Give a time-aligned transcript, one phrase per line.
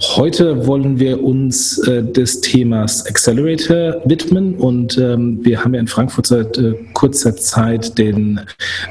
[0.00, 5.88] Heute wollen wir uns äh, des Themas Accelerator widmen und ähm, wir haben ja in
[5.88, 8.40] Frankfurt seit äh, kurzer Zeit den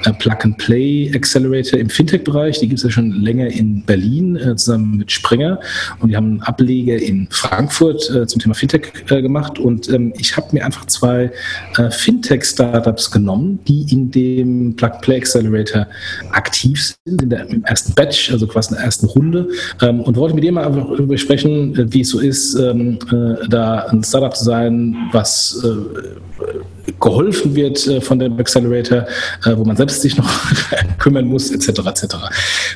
[0.04, 2.60] äh, Plug-and-Play Accelerator im Fintech-Bereich.
[2.60, 5.62] Die gibt es ja schon länger in Berlin äh, zusammen mit Springer.
[6.00, 9.60] Und wir haben einen Ableger in Frankfurt äh, zum Thema Fintech äh, gemacht.
[9.60, 11.32] Und ähm, ich habe mir einfach zwei
[11.74, 15.88] Fintech-Startups genommen, die in dem Plug-and-Play Accelerator
[16.32, 19.50] aktiv sind, in der, im ersten Batch, also quasi in der ersten Runde.
[19.82, 23.00] Ähm, und wollte mit dir mal einfach darüber sprechen, äh, wie es so ist, ähm,
[23.12, 29.06] äh, da ein Startup zu sein, was äh, geholfen wird äh, von dem Accelerator,
[29.46, 30.30] äh, wo man selbst sich noch
[31.00, 31.80] kümmern muss, etc.
[31.86, 32.16] etc.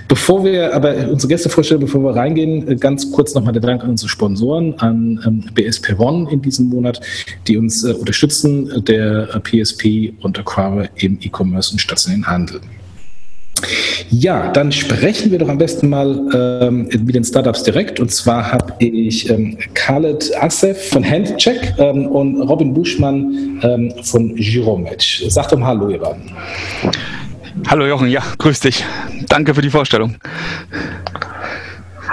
[0.08, 3.84] Bevor wir aber unsere Gäste vorstellen, bevor wir reingehen, äh, ganz kurz nochmal der Dank
[3.84, 7.02] an unsere Sponsoren, an ähm, BSP One in diesem Monat,
[7.48, 12.62] die uns unterstützen, der PSP und Aquara im E-Commerce und stationären Handel.
[14.10, 18.00] Ja, dann sprechen wir doch am besten mal ähm, mit den Startups direkt.
[18.00, 24.36] Und zwar habe ich ähm, Khaled Assef von Handcheck ähm, und Robin Buschmann ähm, von
[24.36, 25.24] Giromatch.
[25.30, 26.24] Sag doch mal Hallo, ihr beiden.
[27.68, 28.84] Hallo Jochen, ja, grüß dich.
[29.28, 30.16] Danke für die Vorstellung.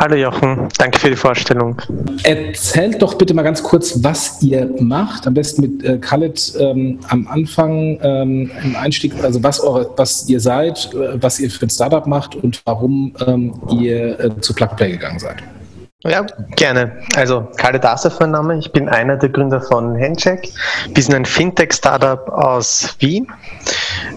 [0.01, 1.75] Hallo Jochen, danke für die Vorstellung.
[2.23, 5.27] Erzählt doch bitte mal ganz kurz, was ihr macht.
[5.27, 10.29] Am besten mit äh, Khaled ähm, am Anfang ähm, im Einstieg, also was, eure, was
[10.29, 14.55] ihr seid, äh, was ihr für ein Startup macht und warum ähm, ihr äh, zu
[14.55, 15.43] Plug Play gegangen seid.
[16.05, 16.93] Ja, gerne.
[17.17, 18.57] Also Khaled Asef mein Name.
[18.57, 20.49] Ich bin einer der Gründer von Handcheck.
[20.95, 23.27] Wir sind ein Fintech-Startup aus Wien.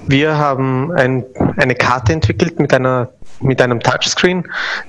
[0.05, 1.25] Wir haben ein,
[1.57, 3.09] eine Karte entwickelt mit einer
[3.41, 4.47] mit einem Touchscreen,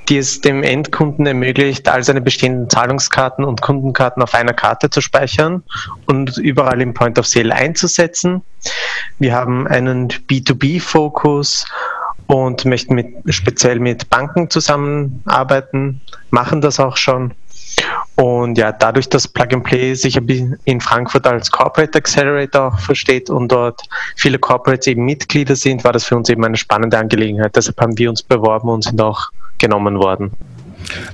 [0.08, 5.00] die es dem Endkunden ermöglicht, all seine bestehenden Zahlungskarten und Kundenkarten auf einer Karte zu
[5.00, 5.62] speichern
[6.06, 8.42] und überall im Point of Sale einzusetzen.
[9.18, 11.66] Wir haben einen B2B-Fokus
[12.26, 17.34] und möchten mit, speziell mit Banken zusammenarbeiten, machen das auch schon
[18.16, 20.18] und ja, dadurch, dass Plug and Play sich
[20.64, 23.80] in Frankfurt als Corporate Accelerator versteht und dort
[24.16, 27.56] viele Corporates eben Mitglieder sind, war das für uns eben eine spannende Angelegenheit.
[27.56, 30.30] Deshalb haben wir uns beworben und sind auch genommen worden.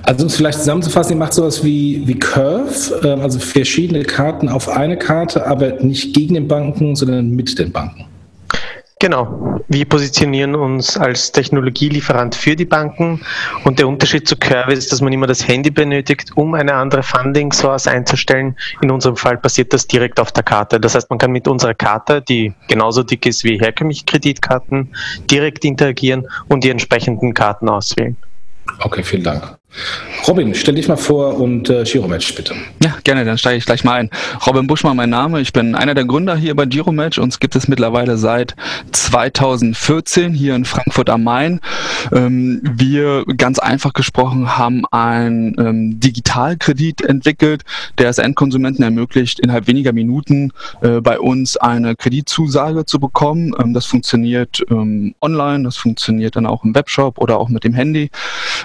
[0.03, 4.49] Also um es vielleicht zusammenzufassen, ihr macht sowas wie, wie Curve, ähm, also verschiedene Karten
[4.49, 8.08] auf eine Karte, aber nicht gegen den Banken, sondern mit den Banken.
[9.01, 9.61] Genau.
[9.69, 13.21] Wir positionieren uns als Technologielieferant für die Banken
[13.65, 17.03] und der Unterschied zu Curve ist, dass man immer das Handy benötigt, um eine andere
[17.03, 18.57] Funding Source einzustellen.
[18.81, 20.81] In unserem Fall passiert das direkt auf der Karte.
[20.81, 24.95] Das heißt, man kann mit unserer Karte, die genauso dick ist wie herkömmliche Kreditkarten,
[25.31, 28.17] direkt interagieren und die entsprechenden Karten auswählen.
[28.81, 29.58] Okay, vielen Dank.
[30.27, 32.55] Robin, stell dich mal vor und äh, Giromatch bitte.
[32.83, 34.11] Ja, gerne, dann steige ich gleich mal ein.
[34.47, 35.41] Robin Buschmann, mein Name.
[35.41, 37.19] Ich bin einer der Gründer hier bei Giromatch.
[37.19, 38.57] Uns gibt es mittlerweile seit
[38.93, 41.61] 2014 hier in Frankfurt am Main.
[42.13, 47.63] Ähm, wir, ganz einfach gesprochen, haben einen ähm, Digitalkredit entwickelt,
[47.99, 50.53] der es Endkonsumenten ermöglicht, innerhalb weniger Minuten
[50.83, 53.55] äh, bei uns eine Kreditzusage zu bekommen.
[53.59, 57.75] Ähm, das funktioniert ähm, online, das funktioniert dann auch im Webshop oder auch mit dem
[57.75, 58.11] Handy.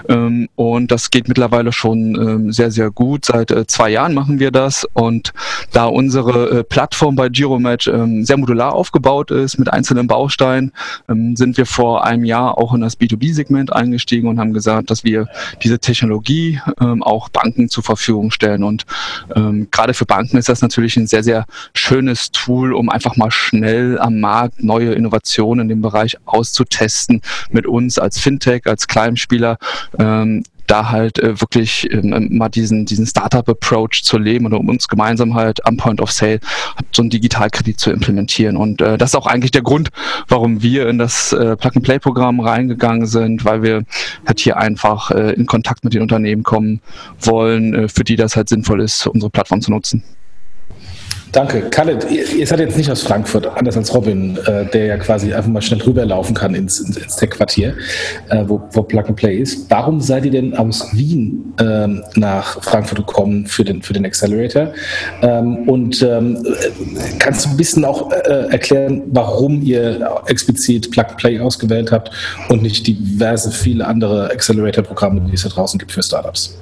[0.10, 3.26] Ähm, und das geht mittlerweile schon ähm, sehr, sehr gut.
[3.26, 4.86] Seit äh, zwei Jahren machen wir das.
[4.94, 5.34] Und
[5.72, 10.72] da unsere äh, Plattform bei Giromatch ähm, sehr modular aufgebaut ist mit einzelnen Bausteinen,
[11.10, 15.04] ähm, sind wir vor einem Jahr auch in das B2B-Segment eingestiegen und haben gesagt, dass
[15.04, 15.28] wir
[15.64, 16.60] diese Technologie
[17.00, 18.64] auch Banken zur Verfügung stellen.
[18.64, 18.86] Und
[19.72, 23.98] gerade für Banken ist das natürlich ein sehr, sehr schönes Tool, um einfach mal schnell
[24.00, 29.58] am Markt neue Innovationen in dem Bereich auszutesten mit uns als Fintech, als Kleinspieler.
[29.98, 30.44] Ähm,
[30.74, 35.36] da halt äh, wirklich ähm, mal diesen, diesen Startup-Approach zu leben und um uns gemeinsam
[35.36, 36.40] halt am Point of Sale
[36.92, 38.58] so einen Digitalkredit zu implementieren.
[38.58, 39.90] Und äh, das ist auch eigentlich der Grund,
[40.28, 43.84] warum wir in das äh, Plug-and-Play-Programm reingegangen sind, weil wir
[44.26, 46.82] halt hier einfach äh, in Kontakt mit den Unternehmen kommen
[47.20, 50.04] wollen, äh, für die das halt sinnvoll ist, unsere Plattform zu nutzen.
[51.34, 51.62] Danke.
[51.72, 55.50] Khaled, ihr, seid jetzt nicht aus Frankfurt, anders als Robin, äh, der ja quasi einfach
[55.50, 57.74] mal schnell rüberlaufen kann ins, ins, ins Tech-Quartier,
[58.30, 59.68] äh, wo, wo Plug and Play ist.
[59.68, 64.74] Warum seid ihr denn aus Wien ähm, nach Frankfurt gekommen für den, für den Accelerator?
[65.24, 66.46] Ähm, und ähm,
[67.18, 72.12] kannst du ein bisschen auch äh, erklären, warum ihr explizit Plug and Play ausgewählt habt
[72.50, 76.56] und nicht diverse viele andere Accelerator-Programme, die es da draußen gibt für Startups?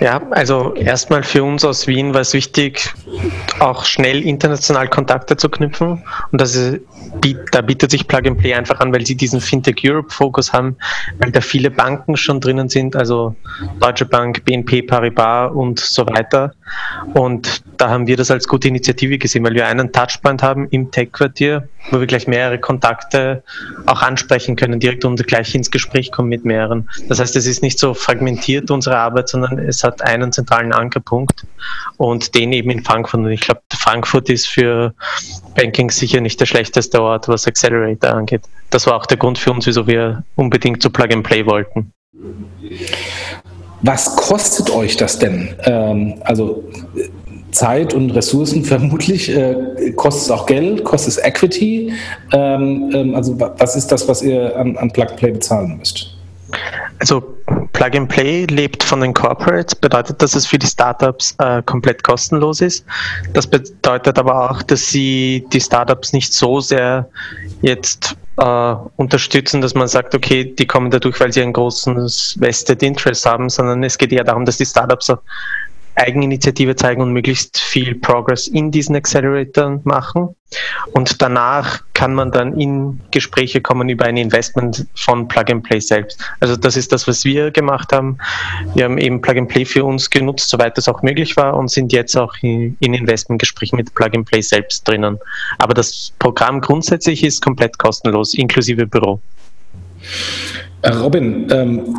[0.00, 2.94] Ja, also erstmal für uns aus Wien war es wichtig,
[3.58, 6.04] auch schnell international Kontakte zu knüpfen.
[6.30, 6.54] Und das
[7.52, 10.76] da bietet sich Plug and Play einfach an, weil sie diesen Fintech Europe Fokus haben,
[11.18, 13.34] weil da viele Banken schon drinnen sind, also
[13.80, 16.54] Deutsche Bank, BNP Paribas und so weiter.
[17.14, 20.90] Und da haben wir das als gute Initiative gesehen, weil wir einen Touchpoint haben im
[20.90, 23.42] Tech-Quartier, wo wir gleich mehrere Kontakte
[23.86, 26.88] auch ansprechen können, direkt und gleich ins Gespräch kommen mit mehreren.
[27.08, 31.46] Das heißt, es ist nicht so fragmentiert unsere Arbeit, sondern es hat einen zentralen Ankerpunkt
[31.96, 33.20] und den eben in Frankfurt.
[33.20, 34.94] Und ich glaube, Frankfurt ist für
[35.54, 38.42] Banking sicher nicht der schlechteste Ort, was Accelerator angeht.
[38.70, 41.92] Das war auch der Grund für uns, wieso wir unbedingt zu Plug and Play wollten.
[43.82, 45.54] Was kostet euch das denn?
[45.64, 46.64] Ähm, also
[47.52, 49.30] Zeit und Ressourcen vermutlich.
[49.30, 50.84] Äh, kostet es auch Geld?
[50.84, 51.92] Kostet es Equity?
[52.32, 56.16] Ähm, ähm, also was ist das, was ihr an, an Plug and Play bezahlen müsst?
[56.98, 57.37] Also
[57.78, 62.02] Plug and Play lebt von den Corporates, bedeutet, dass es für die Startups äh, komplett
[62.02, 62.84] kostenlos ist.
[63.34, 67.08] Das bedeutet aber auch, dass sie die Startups nicht so sehr
[67.62, 72.82] jetzt äh, unterstützen, dass man sagt, okay, die kommen dadurch, weil sie ein großes Vested
[72.82, 75.12] Interest haben, sondern es geht eher darum, dass die Startups
[75.98, 80.34] Eigeninitiative zeigen und möglichst viel Progress in diesen Acceleratoren machen.
[80.92, 85.80] Und danach kann man dann in Gespräche kommen über ein Investment von Plug and Play
[85.80, 86.18] selbst.
[86.40, 88.18] Also das ist das, was wir gemacht haben.
[88.74, 91.70] Wir haben eben Plug and Play für uns genutzt, soweit das auch möglich war und
[91.70, 95.18] sind jetzt auch in, in Investmentgesprächen mit Plug and Play selbst drinnen.
[95.58, 99.20] Aber das Programm grundsätzlich ist komplett kostenlos, inklusive Büro.
[100.86, 101.96] Robin, ähm,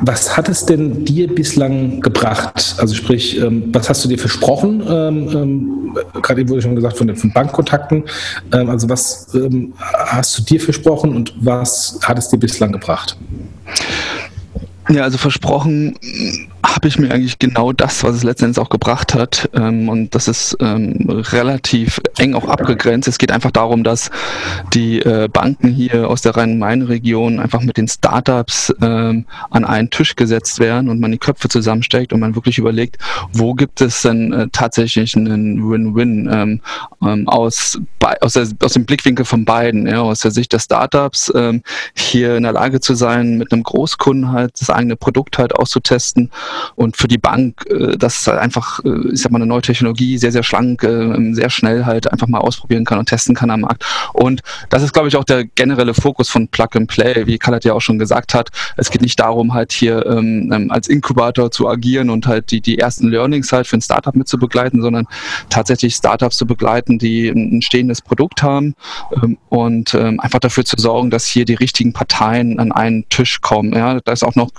[0.00, 2.74] was hat es denn dir bislang gebracht?
[2.78, 4.82] Also sprich, ähm, was hast du dir versprochen?
[4.88, 8.04] Ähm, ähm, gerade eben wurde schon gesagt von den Bankkontakten.
[8.52, 9.28] Ähm, also was
[10.06, 13.16] hast du dir versprochen und was hat es dir bislang gebracht?
[14.88, 15.94] Ja, also versprochen
[16.64, 19.50] habe ich mir eigentlich genau das, was es letztendlich auch gebracht hat.
[19.54, 23.08] Ähm, und das ist ähm, relativ eng auch abgegrenzt.
[23.08, 24.10] Es geht einfach darum, dass
[24.72, 30.14] die äh, Banken hier aus der Rhein-Main-Region einfach mit den Startups ähm, an einen Tisch
[30.14, 32.98] gesetzt werden und man die Köpfe zusammensteckt und man wirklich überlegt,
[33.32, 36.60] wo gibt es denn äh, tatsächlich einen Win-Win ähm,
[37.02, 37.80] ähm, aus,
[38.20, 41.62] aus, aus dem Blickwinkel von beiden, ja, aus der Sicht der Startups, ähm,
[41.96, 46.30] hier in der Lage zu sein, mit einem Großkunden halt das eigene Produkt halt auszutesten
[46.74, 50.18] und für die Bank, äh, dass halt einfach, äh, ich sag mal, eine neue Technologie
[50.18, 53.60] sehr, sehr schlank, äh, sehr schnell halt einfach mal ausprobieren kann und testen kann am
[53.60, 53.84] Markt.
[54.12, 57.64] Und das ist, glaube ich, auch der generelle Fokus von Plug and Play, wie Kalat
[57.64, 58.50] ja auch schon gesagt hat.
[58.76, 62.60] Es geht nicht darum, halt hier ähm, ähm, als Inkubator zu agieren und halt die,
[62.60, 65.06] die ersten Learnings halt für ein Startup mit zu begleiten, sondern
[65.48, 68.74] tatsächlich Startups zu begleiten, die ein stehendes Produkt haben
[69.22, 73.40] ähm, und ähm, einfach dafür zu sorgen, dass hier die richtigen Parteien an einen Tisch
[73.40, 73.72] kommen.
[73.72, 74.50] Ja, da ist auch noch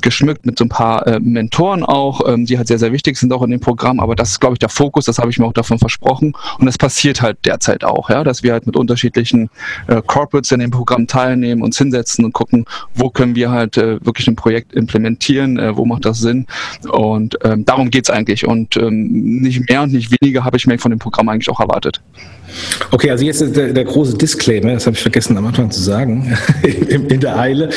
[0.00, 3.32] geschmückt mit so ein paar äh, Mentoren auch, ähm, die halt sehr, sehr wichtig sind
[3.32, 4.00] auch in dem Programm.
[4.00, 6.32] Aber das ist, glaube ich, der Fokus, das habe ich mir auch davon versprochen.
[6.58, 9.50] Und das passiert halt derzeit auch, ja, dass wir halt mit unterschiedlichen
[9.86, 14.04] äh, Corporates in dem Programm teilnehmen, uns hinsetzen und gucken, wo können wir halt äh,
[14.04, 16.46] wirklich ein Projekt implementieren, äh, wo macht das Sinn.
[16.90, 18.46] Und ähm, darum geht's eigentlich.
[18.46, 19.08] Und ähm,
[19.40, 22.00] nicht mehr und nicht weniger habe ich mir von dem Programm eigentlich auch erwartet.
[22.90, 26.36] Okay, also jetzt der, der große Disclaimer, das habe ich vergessen am Anfang zu sagen,
[26.62, 27.68] in, in der Eile.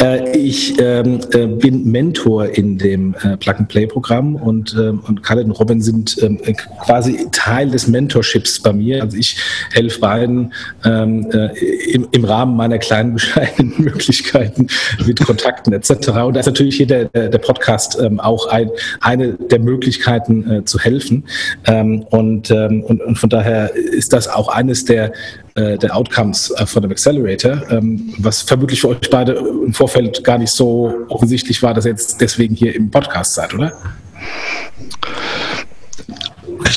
[0.00, 5.52] Äh, ich ähm, äh, bin Mentor in dem äh, Plug-and-Play-Programm und, ähm, und Khaled und
[5.52, 6.38] Robin sind ähm,
[6.84, 9.02] quasi Teil des Mentorships bei mir.
[9.02, 9.36] Also ich
[9.72, 10.52] helfe beiden
[10.84, 11.48] ähm, äh,
[11.92, 14.68] im, im, Rahmen meiner kleinen bescheidenen Möglichkeiten
[15.04, 15.90] mit Kontakten etc.
[16.08, 18.70] Und da ist natürlich hier der, der Podcast ähm, auch ein,
[19.00, 21.24] eine der Möglichkeiten äh, zu helfen.
[21.66, 25.12] Ähm, und, und, und von daher ist das auch eines der,
[25.54, 30.22] äh, der Outcomes äh, von dem Accelerator, ähm, was vermutlich für euch beide im Vorfeld
[30.24, 33.72] gar nicht so offensichtlich war, dass ihr jetzt deswegen hier im Podcast seid, oder?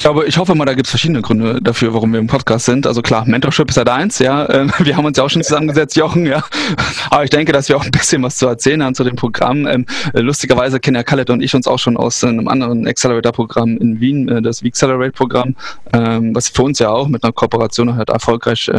[0.03, 2.65] Ich glaube, ich hoffe mal, da gibt es verschiedene Gründe dafür, warum wir im Podcast
[2.65, 2.86] sind.
[2.86, 4.50] Also klar, Mentorship ist halt eins, ja.
[4.50, 6.43] Ähm, wir haben uns ja auch schon zusammengesetzt, Jochen, ja.
[7.10, 9.65] Aber ich denke, dass wir auch ein bisschen was zu erzählen haben zu dem Programm.
[9.65, 14.01] Ähm, lustigerweise kennen ja Khaled und ich uns auch schon aus einem anderen Accelerator-Programm in
[14.01, 15.55] Wien, äh, das V-Accelerate-Programm,
[15.93, 18.69] ähm, was für uns ja auch mit einer Kooperation halt erfolgreich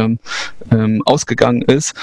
[1.05, 1.95] ausgegangen ist.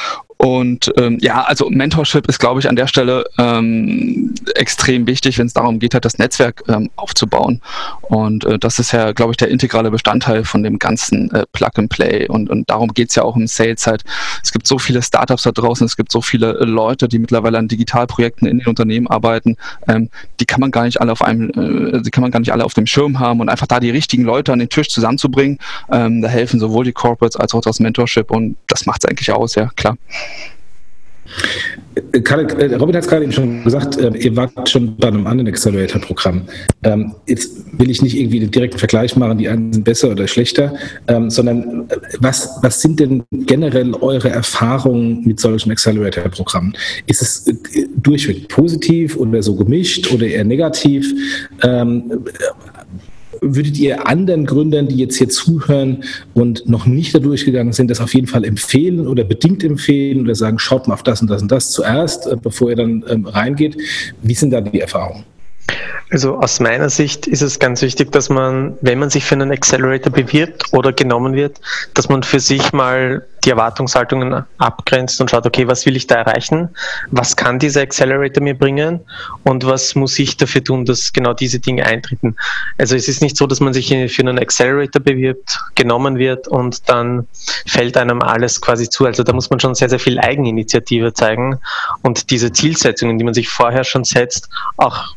[0.44, 5.46] Und ähm, ja, also Mentorship ist, glaube ich, an der Stelle ähm, extrem wichtig, wenn
[5.46, 7.60] es darum geht, halt das Netzwerk ähm, aufzubauen.
[8.02, 11.70] Und äh, das ist ja, glaube ich, der integrale Bestandteil von dem ganzen äh, Plug
[11.76, 12.26] and Play.
[12.26, 14.02] Und, und darum geht's ja auch im Sales halt.
[14.42, 17.58] Es gibt so viele Startups da draußen, es gibt so viele äh, Leute, die mittlerweile
[17.58, 19.56] an Digitalprojekten in den Unternehmen arbeiten.
[19.86, 22.52] Ähm, die kann man gar nicht alle auf einem, äh, die kann man gar nicht
[22.52, 25.58] alle auf dem Schirm haben und einfach da die richtigen Leute an den Tisch zusammenzubringen.
[25.92, 29.54] Ähm, da helfen sowohl die Corporates als auch das Mentorship und das macht's eigentlich aus,
[29.54, 29.96] ja, klar.
[32.12, 35.48] Äh, Robin hat es gerade eben schon gesagt, äh, ihr wart schon bei einem anderen
[35.48, 36.42] Accelerator-Programm.
[36.82, 40.26] Ähm, jetzt will ich nicht irgendwie den direkten Vergleich machen, die einen sind besser oder
[40.26, 40.74] schlechter,
[41.08, 46.74] ähm, sondern äh, was, was sind denn generell eure Erfahrungen mit solchen Accelerator-Programmen?
[47.06, 47.44] Ist es
[47.96, 51.12] durchweg positiv oder so gemischt oder eher negativ?
[53.42, 58.00] Würdet ihr anderen Gründern, die jetzt hier zuhören und noch nicht da durchgegangen sind, das
[58.00, 61.42] auf jeden Fall empfehlen oder bedingt empfehlen oder sagen, schaut mal auf das und das
[61.42, 63.76] und das zuerst, äh, bevor ihr dann ähm, reingeht?
[64.22, 65.24] Wie sind da die Erfahrungen?
[66.12, 69.50] Also aus meiner Sicht ist es ganz wichtig, dass man, wenn man sich für einen
[69.50, 71.58] Accelerator bewirbt oder genommen wird,
[71.94, 76.16] dass man für sich mal die Erwartungshaltungen abgrenzt und schaut, okay, was will ich da
[76.16, 76.68] erreichen?
[77.10, 79.00] Was kann dieser Accelerator mir bringen?
[79.44, 82.36] Und was muss ich dafür tun, dass genau diese Dinge eintreten?
[82.76, 86.90] Also es ist nicht so, dass man sich für einen Accelerator bewirbt, genommen wird und
[86.90, 87.26] dann
[87.66, 89.06] fällt einem alles quasi zu.
[89.06, 91.58] Also da muss man schon sehr, sehr viel Eigeninitiative zeigen
[92.02, 95.14] und diese Zielsetzungen, die man sich vorher schon setzt, auch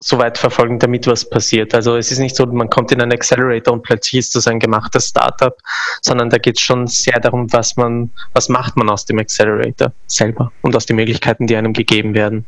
[0.00, 1.74] so weit verfolgen, damit was passiert.
[1.74, 4.60] Also es ist nicht so, man kommt in einen Accelerator und plötzlich ist das ein
[4.60, 5.56] gemachtes Startup,
[6.02, 9.92] sondern da geht es schon sehr darum, was man, was macht man aus dem Accelerator
[10.06, 12.44] selber und aus den Möglichkeiten, die einem gegeben werden.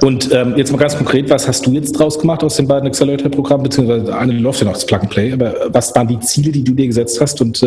[0.00, 2.88] Und ähm, jetzt mal ganz konkret, was hast du jetzt draus gemacht aus den beiden
[2.88, 6.50] Accelerator-Programmen, beziehungsweise eine läuft ja noch das Plug and Play, aber was waren die Ziele,
[6.50, 7.62] die du dir gesetzt hast und,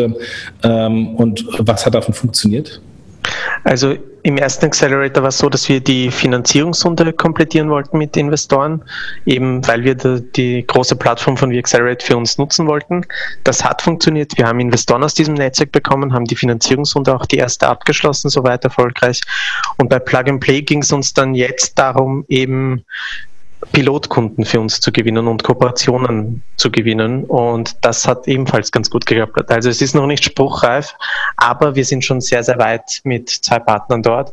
[0.62, 2.82] ähm, und was hat davon funktioniert?
[3.64, 8.82] Also im ersten Accelerator war es so, dass wir die Finanzierungsrunde komplettieren wollten mit Investoren,
[9.26, 13.04] eben weil wir die, große Plattform von VAccelerate für uns nutzen wollten.
[13.44, 14.36] Das hat funktioniert.
[14.38, 18.64] Wir haben Investoren aus diesem Netzwerk bekommen, haben die Finanzierungsrunde auch die erste abgeschlossen, soweit
[18.64, 19.20] erfolgreich.
[19.76, 22.84] Und bei Plug and Play ging es uns dann jetzt darum, eben
[23.72, 27.24] Pilotkunden für uns zu gewinnen und Kooperationen zu gewinnen.
[27.24, 29.50] Und das hat ebenfalls ganz gut geklappt.
[29.50, 30.94] Also es ist noch nicht spruchreif,
[31.36, 34.32] aber wir sind schon sehr, sehr weit mit zwei Partnern dort.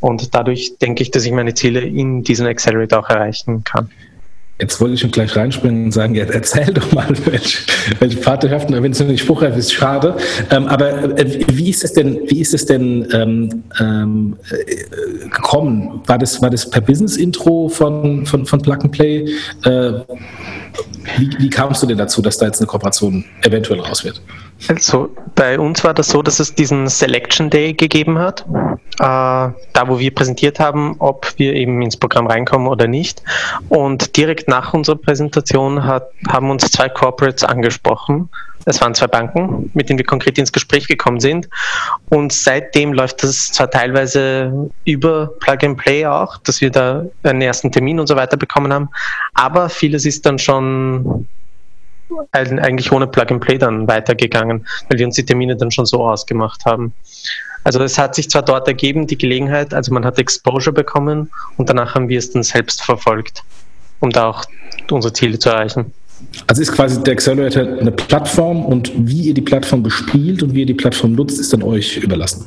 [0.00, 3.90] Und dadurch denke ich, dass ich meine Ziele in diesem Accelerator auch erreichen kann.
[4.60, 7.58] Jetzt wollte ich schon gleich reinspringen und sagen, ja, erzähl doch mal, welche,
[8.00, 10.16] welche Partnerschaften, wenn es nicht spruchreif ist, schade.
[10.50, 16.02] Ähm, aber äh, wie ist es denn, wie ist es denn ähm, ähm, äh, gekommen?
[16.06, 19.28] War das, war das per Business-Intro von, von, von Plug and Play?
[19.64, 19.92] Äh,
[21.16, 24.20] wie, wie kamst du denn dazu, dass da jetzt eine Kooperation eventuell raus wird?
[24.66, 28.44] Also bei uns war das so, dass es diesen Selection Day gegeben hat,
[28.98, 29.54] äh, da
[29.86, 33.22] wo wir präsentiert haben, ob wir eben ins Programm reinkommen oder nicht.
[33.68, 38.28] Und direkt nach unserer Präsentation hat, haben uns zwei Corporates angesprochen.
[38.64, 41.48] Es waren zwei Banken, mit denen wir konkret ins Gespräch gekommen sind.
[42.10, 47.40] Und seitdem läuft das zwar teilweise über Plug and Play auch, dass wir da einen
[47.40, 48.88] ersten Termin und so weiter bekommen haben,
[49.34, 51.28] aber vieles ist dann schon
[52.32, 56.92] eigentlich ohne Plug-and-Play dann weitergegangen, weil wir uns die Termine dann schon so ausgemacht haben.
[57.64, 61.68] Also es hat sich zwar dort ergeben, die Gelegenheit, also man hat Exposure bekommen und
[61.68, 63.42] danach haben wir es dann selbst verfolgt,
[64.00, 64.44] um da auch
[64.90, 65.92] unsere Ziele zu erreichen.
[66.46, 70.60] Also ist quasi der Accelerator eine Plattform und wie ihr die Plattform bespielt und wie
[70.60, 72.46] ihr die Plattform nutzt, ist dann euch überlassen.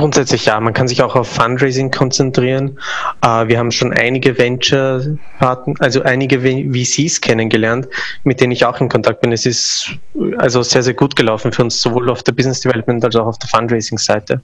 [0.00, 2.78] Grundsätzlich ja, man kann sich auch auf Fundraising konzentrieren.
[3.22, 7.86] Uh, wir haben schon einige Venture-Partner, also einige VCs kennengelernt,
[8.24, 9.30] mit denen ich auch in Kontakt bin.
[9.30, 9.90] Es ist
[10.38, 13.38] also sehr, sehr gut gelaufen für uns, sowohl auf der Business Development als auch auf
[13.40, 14.40] der Fundraising-Seite.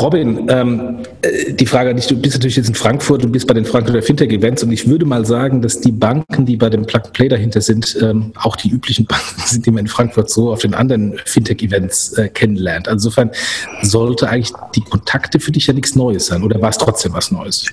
[0.00, 3.46] Robin, ähm, äh, die Frage an dich, du bist natürlich jetzt in Frankfurt, du bist
[3.46, 6.86] bei den Frankfurter Fintech-Events und ich würde mal sagen, dass die Banken, die bei dem
[6.86, 10.60] Plug-Play dahinter sind, ähm, auch die üblichen Banken sind, die man in Frankfurt so auf
[10.60, 12.88] den anderen Fintech-Events äh, kennenlernt.
[12.88, 13.30] Also insofern
[13.82, 17.30] sollte eigentlich die Kontakte für dich ja nichts Neues sein oder war es trotzdem was
[17.30, 17.66] Neues?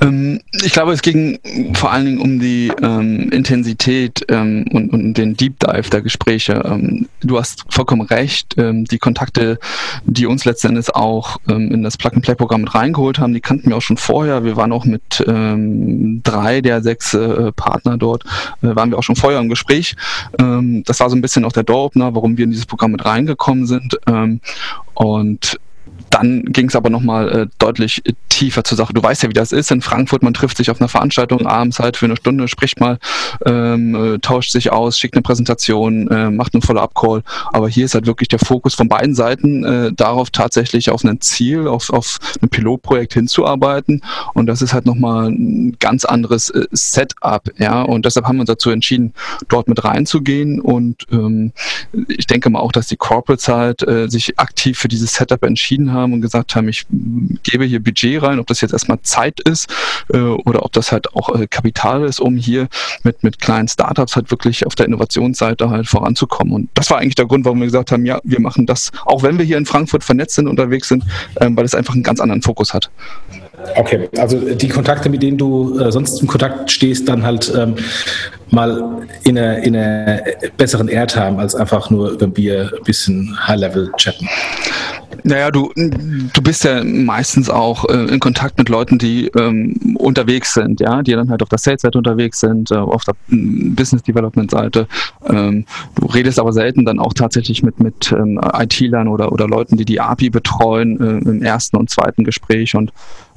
[0.00, 1.38] Ähm, ich glaube, es ging
[1.74, 6.62] vor allen Dingen um die ähm, Intensität ähm, und, und, den Deep Dive der Gespräche.
[6.64, 8.54] Ähm, du hast vollkommen recht.
[8.58, 9.58] Ähm, die Kontakte,
[10.04, 13.82] die uns letztendlich auch ähm, in das Plug-and-Play-Programm mit reingeholt haben, die kannten wir auch
[13.82, 14.44] schon vorher.
[14.44, 18.24] Wir waren auch mit drei der sechs äh, Partner dort,
[18.62, 19.96] äh, waren wir auch schon vorher im Gespräch.
[20.36, 23.66] das war so ein bisschen auch der Door-Opener, warum wir in dieses Programm mit reingekommen
[23.66, 23.96] sind.
[24.94, 25.58] und
[26.10, 28.92] dann ging es aber nochmal äh, deutlich tiefer zur Sache.
[28.92, 30.22] Du weißt ja, wie das ist in Frankfurt.
[30.22, 32.98] Man trifft sich auf einer Veranstaltung abends halt für eine Stunde, spricht mal,
[33.44, 37.22] ähm, äh, tauscht sich aus, schickt eine Präsentation, äh, macht einen Follow-up-Call.
[37.52, 41.20] Aber hier ist halt wirklich der Fokus von beiden Seiten äh, darauf, tatsächlich auf ein
[41.20, 44.02] Ziel, auf, auf ein Pilotprojekt hinzuarbeiten.
[44.34, 47.42] Und das ist halt nochmal ein ganz anderes äh, Setup.
[47.58, 49.12] Ja, und deshalb haben wir uns dazu entschieden,
[49.48, 50.60] dort mit reinzugehen.
[50.60, 51.52] Und ähm,
[52.08, 55.92] ich denke mal auch, dass die Corporates halt äh, sich aktiv für dieses Setup entschieden
[55.92, 56.86] haben haben und gesagt haben, ich
[57.42, 59.68] gebe hier Budget rein, ob das jetzt erstmal Zeit ist
[60.12, 62.68] äh, oder ob das halt auch äh, Kapital ist, um hier
[63.02, 66.52] mit, mit kleinen Startups halt wirklich auf der Innovationsseite halt voranzukommen.
[66.52, 69.22] Und das war eigentlich der Grund, warum wir gesagt haben, ja, wir machen das, auch
[69.22, 71.04] wenn wir hier in Frankfurt vernetzt sind, unterwegs sind,
[71.40, 72.90] ähm, weil es einfach einen ganz anderen Fokus hat.
[73.74, 77.74] Okay, also die Kontakte, mit denen du äh, sonst im Kontakt stehst, dann halt ähm,
[78.50, 80.22] mal in einer, in einer
[80.56, 84.28] besseren Airtime als einfach nur über Bier ein bisschen High-Level chatten.
[85.22, 90.54] Naja, du, du bist ja meistens auch äh, in Kontakt mit Leuten, die ähm, unterwegs
[90.54, 94.86] sind, ja, die dann halt auf der Sales-Seite unterwegs sind, äh, auf der Business-Development-Seite.
[95.28, 95.64] Ähm,
[95.96, 99.84] du redest aber selten dann auch tatsächlich mit, mit ähm, IT-Lern oder, oder Leuten, die
[99.84, 102.92] die API betreuen äh, im ersten und zweiten Gespräch und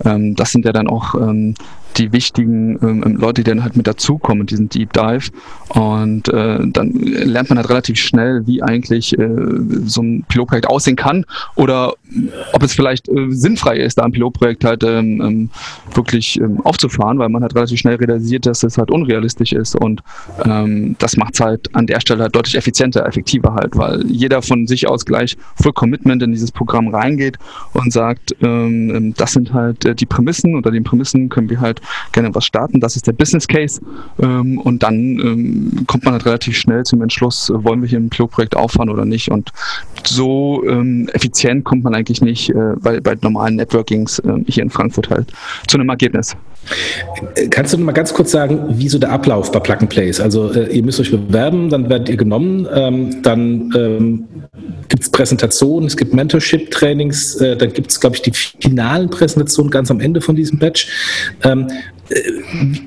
[0.06, 1.56] ähm, das sind ja dann auch ähm,
[1.98, 5.30] die wichtigen ähm, ähm, Leute, die dann halt mit dazukommen, diesen Deep Dive.
[5.70, 9.30] Und äh, dann lernt man halt relativ schnell, wie eigentlich äh,
[9.86, 11.94] so ein Pilotprojekt aussehen kann oder
[12.54, 15.50] ob es vielleicht äh, sinnfrei ist, da ein Pilotprojekt halt ähm, ähm,
[15.94, 19.76] wirklich ähm, aufzufahren, weil man halt relativ schnell realisiert, dass es halt unrealistisch ist.
[19.76, 20.02] Und
[20.46, 24.42] ähm, das macht es halt an der Stelle halt deutlich effizienter, effektiver halt, weil jeder
[24.42, 27.38] von sich aus gleich Full Commitment in dieses Programm reingeht
[27.74, 31.79] und sagt, das sind halt äh, die Prämissen, unter den Prämissen können wir halt
[32.12, 32.80] gerne was starten.
[32.80, 33.82] Das ist der Business Case.
[34.22, 38.10] Ähm, und dann ähm, kommt man halt relativ schnell zum Entschluss, wollen wir hier ein
[38.10, 39.32] Pilotprojekt auffahren oder nicht.
[39.32, 39.52] Und
[40.04, 44.70] so ähm, effizient kommt man eigentlich nicht äh, bei, bei normalen Networkings äh, hier in
[44.70, 45.32] Frankfurt halt
[45.68, 46.36] zu einem Ergebnis.
[47.50, 50.12] Kannst du mal ganz kurz sagen, wie so der Ablauf bei Plug and Play?
[50.20, 54.26] Also äh, ihr müsst euch bewerben, dann werdet ihr genommen, ähm, dann ähm,
[54.88, 59.72] gibt es Präsentationen, es gibt Mentorship-Trainings, äh, dann gibt es, glaube ich, die finalen Präsentationen
[59.72, 60.88] ganz am Ende von diesem Batch.
[61.44, 61.74] Ähm, äh,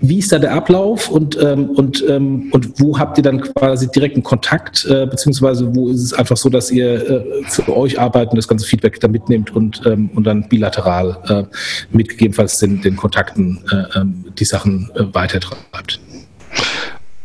[0.01, 3.89] wie ist da der Ablauf und, ähm, und, ähm, und wo habt ihr dann quasi
[3.91, 8.37] direkten Kontakt, äh, beziehungsweise wo ist es einfach so, dass ihr äh, für euch arbeiten,
[8.37, 11.57] das ganze Feedback da mitnehmt und, ähm, und dann bilateral äh,
[11.97, 16.01] mitgegebenenfalls den, den Kontakten äh, ähm, die Sachen äh, weitertreibt?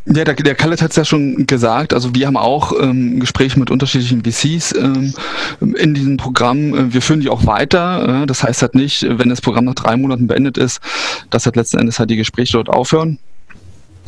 [0.10, 1.94] Ja, der, der Khaled hat es ja schon gesagt.
[1.94, 5.14] Also wir haben auch ähm, Gespräche mit unterschiedlichen VCs ähm,
[5.60, 6.74] in diesem Programm.
[6.74, 8.24] Äh, wir führen die auch weiter.
[8.24, 10.80] Äh, das heißt halt nicht, wenn das Programm nach drei Monaten beendet ist,
[11.30, 13.20] dass halt letzten Endes halt die Gespräche dort aufhören.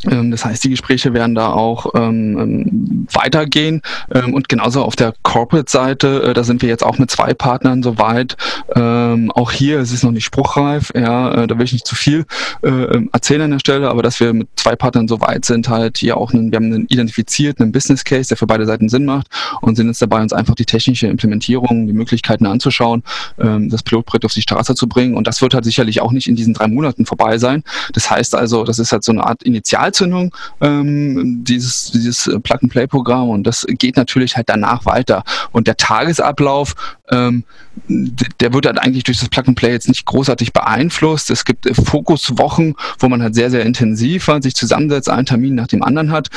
[0.10, 3.82] Ähm, das heißt, die Gespräche werden da auch ähm, ähm, weitergehen
[4.14, 7.84] ähm, und genauso auf der Corporate-Seite, äh, da sind wir jetzt auch mit zwei Partnern
[7.84, 8.38] soweit.
[8.76, 11.96] Ähm, auch hier ist es noch nicht spruchreif, ja, äh, da will ich nicht zu
[11.96, 12.26] viel
[12.64, 15.70] äh, ähm, erzählen an der Stelle, aber dass wir mit zwei Partnern so weit sind,
[15.70, 18.90] halt hier auch, einen, wir haben einen identifiziert, einen Business Case, der für beide Seiten
[18.90, 19.28] Sinn macht
[19.62, 23.04] und sind jetzt dabei, uns einfach die technische Implementierung, die Möglichkeiten anzuschauen,
[23.40, 26.28] ähm, das Pilotprojekt auf die Straße zu bringen und das wird halt sicherlich auch nicht
[26.28, 27.64] in diesen drei Monaten vorbei sein.
[27.94, 33.30] Das heißt also, das ist halt so eine Art Initial Initialzündung, ähm, dieses, dieses Plug-and-Play-Programm
[33.30, 35.24] und das geht natürlich halt danach weiter.
[35.52, 36.76] Und der Tagesablauf,
[37.10, 37.44] ähm,
[37.88, 41.30] der wird halt eigentlich durch das Plug-and-Play jetzt nicht großartig beeinflusst.
[41.30, 45.56] Es gibt äh, Fokuswochen, wo man halt sehr, sehr intensiv halt sich zusammensetzt, einen Termin
[45.56, 46.30] nach dem anderen hat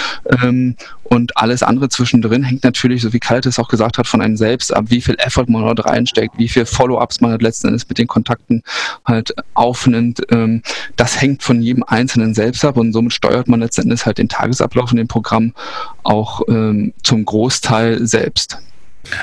[0.42, 4.22] ähm, und alles andere zwischendrin hängt natürlich, so wie Kalt es auch gesagt hat, von
[4.22, 7.68] einem selbst ab, wie viel Effort man dort reinsteckt, wie viel Follow-ups man halt letzten
[7.68, 8.62] Endes mit den Kontakten
[9.04, 10.22] halt aufnimmt.
[10.30, 10.62] Ähm,
[10.96, 14.28] das hängt von jedem Einzelnen selbst ab und somit steuert man letzten Endes halt den
[14.28, 15.52] Tagesablauf in dem Programm
[16.02, 18.58] auch ähm, zum Großteil selbst.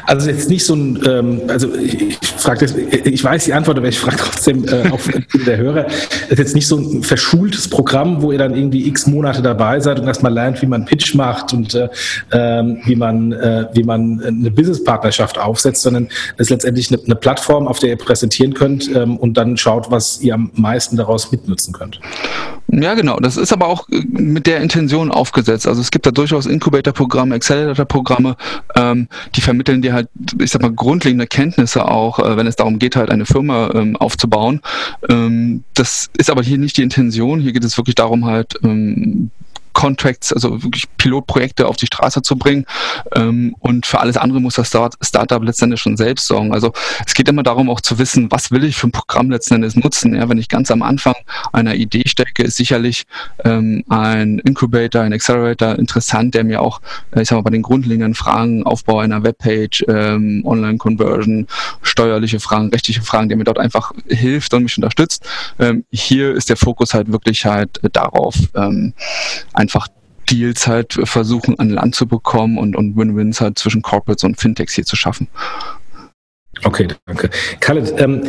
[0.05, 3.87] Also jetzt nicht so ein, ähm, also ich, frage das, ich weiß die Antwort, aber
[3.87, 4.99] ich frage trotzdem äh, auch
[5.45, 9.07] der Hörer, das ist jetzt nicht so ein verschultes Programm, wo ihr dann irgendwie x
[9.07, 11.89] Monate dabei seid und erstmal lernt, wie man Pitch macht und äh,
[12.31, 17.15] ähm, wie man äh, wie man eine Businesspartnerschaft aufsetzt, sondern es ist letztendlich eine, eine,
[17.15, 21.31] Plattform, auf der ihr präsentieren könnt ähm, und dann schaut, was ihr am meisten daraus
[21.31, 21.99] mitnutzen könnt.
[22.71, 23.17] Ja, genau.
[23.17, 25.67] Das ist aber auch äh, mit der Intention aufgesetzt.
[25.67, 28.35] Also es gibt da durchaus Incubator-Programme, Accelerator-Programme,
[28.75, 30.07] ähm, die vermitteln dir halt,
[30.39, 33.95] ich sag mal, grundlegende Kenntnisse auch, äh, wenn es darum geht, halt eine Firma ähm,
[33.95, 34.61] aufzubauen.
[35.09, 37.39] Ähm, das ist aber hier nicht die Intention.
[37.39, 39.31] Hier geht es wirklich darum, halt ähm,
[39.73, 42.65] Contracts, also wirklich Pilotprojekte auf die Straße zu bringen.
[43.15, 46.53] Ähm, und für alles andere muss das Start Startup letztendlich schon selbst sorgen.
[46.53, 46.73] Also
[47.05, 49.75] es geht immer darum, auch zu wissen, was will ich für ein Programm letzten Endes
[49.75, 50.15] nutzen.
[50.15, 51.15] Ja, wenn ich ganz am Anfang
[51.53, 53.05] einer Idee stecke, ist sicherlich
[53.45, 57.61] ähm, ein Incubator, ein Accelerator interessant, der mir auch, äh, ich sag mal, bei den
[57.61, 61.47] grundlegenden Fragen, Aufbau einer Webpage, ähm, Online-Conversion,
[61.81, 65.25] steuerliche Fragen, rechtliche Fragen, der mir dort einfach hilft und mich unterstützt.
[65.59, 68.93] Ähm, hier ist der Fokus halt wirklich halt darauf, ähm,
[69.59, 69.87] einfach
[70.29, 74.73] Deals halt versuchen an Land zu bekommen und, und Win-Wins halt zwischen Corporates und Fintechs
[74.73, 75.27] hier zu schaffen.
[76.63, 77.29] Okay, danke.
[77.61, 78.21] Khaled, ähm,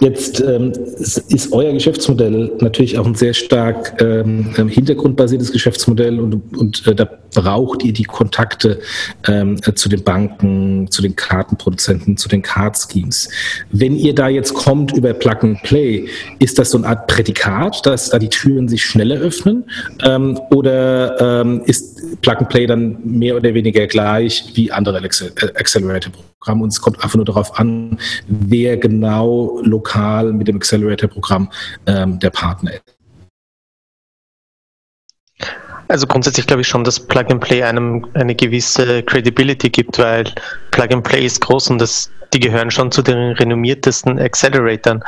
[0.00, 6.56] jetzt ähm, ist euer Geschäftsmodell natürlich auch ein sehr stark ähm, ähm hintergrundbasiertes Geschäftsmodell und,
[6.56, 8.80] und äh, da braucht ihr die Kontakte
[9.28, 13.28] ähm, zu den Banken, zu den Kartenproduzenten, zu den Card Schemes.
[13.70, 17.84] Wenn ihr da jetzt kommt über Plug and Play, ist das so eine Art Prädikat,
[17.84, 19.64] dass da die Türen sich schneller öffnen?
[20.02, 26.62] Ähm, oder ähm, ist Plug and Play dann mehr oder weniger gleich wie andere Accelerator-Programme
[26.62, 31.50] und es kommt einfach nur darauf an, wer genau lokal mit dem Accelerator-Programm
[31.86, 32.95] ähm, der Partner ist?
[35.88, 40.24] Also grundsätzlich glaube ich schon, dass Plug and Play einem eine gewisse Credibility gibt, weil
[40.72, 45.04] Plug and Play ist groß und das, die gehören schon zu den renommiertesten Acceleratoren.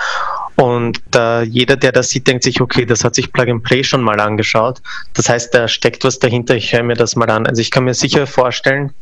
[0.54, 3.84] Und äh, jeder, der das sieht, denkt sich, okay, das hat sich Plug and Play
[3.84, 4.80] schon mal angeschaut.
[5.14, 7.46] Das heißt, da steckt was dahinter, ich höre mir das mal an.
[7.46, 8.92] Also ich kann mir sicher vorstellen,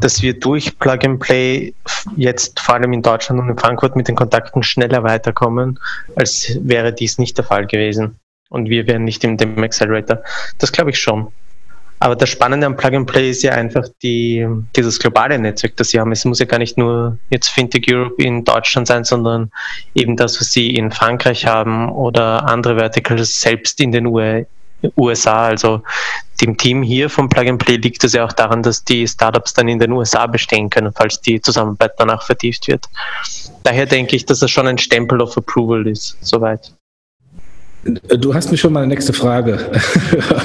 [0.00, 1.74] dass wir durch Plug and Play
[2.16, 5.80] jetzt vor allem in Deutschland und in Frankfurt mit den Kontakten schneller weiterkommen,
[6.16, 8.16] als wäre dies nicht der Fall gewesen
[8.48, 10.22] und wir wären nicht in dem Accelerator.
[10.58, 11.28] Das glaube ich schon.
[12.04, 15.88] Aber das Spannende am Plug and Play ist ja einfach die, dieses globale Netzwerk, das
[15.88, 16.12] sie haben.
[16.12, 19.50] Es muss ja gar nicht nur jetzt Fintech Europe in Deutschland sein, sondern
[19.94, 24.06] eben das, was sie in Frankreich haben oder andere Verticals selbst in den
[24.98, 25.46] USA.
[25.46, 25.82] Also
[26.42, 29.54] dem Team hier vom Plug and Play liegt es ja auch daran, dass die Startups
[29.54, 32.86] dann in den USA bestehen können, falls die Zusammenarbeit danach vertieft wird.
[33.62, 36.70] Daher denke ich, dass das schon ein Stempel of Approval ist, soweit.
[37.84, 39.58] Du hast mir schon mal eine nächste Frage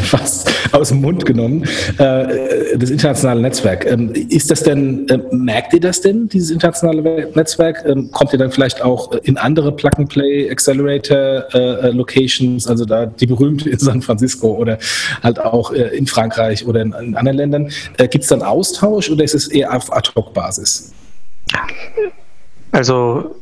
[0.02, 1.64] fast aus dem Mund genommen.
[1.98, 3.86] Äh, das internationale Netzwerk.
[3.86, 7.84] Ähm, ist das denn, äh, merkt ihr das denn, dieses internationale Netzwerk?
[7.86, 13.26] Ähm, kommt ihr dann vielleicht auch in andere Plug-and-Play Accelerator äh, Locations, also da die
[13.26, 14.78] berühmte in San Francisco oder
[15.24, 17.72] halt auch in Frankreich oder in, anderen Ländern?
[17.98, 20.94] Gibt es dann Austausch oder ist es eher auf Ad-Hoc-Basis?
[22.72, 23.36] Also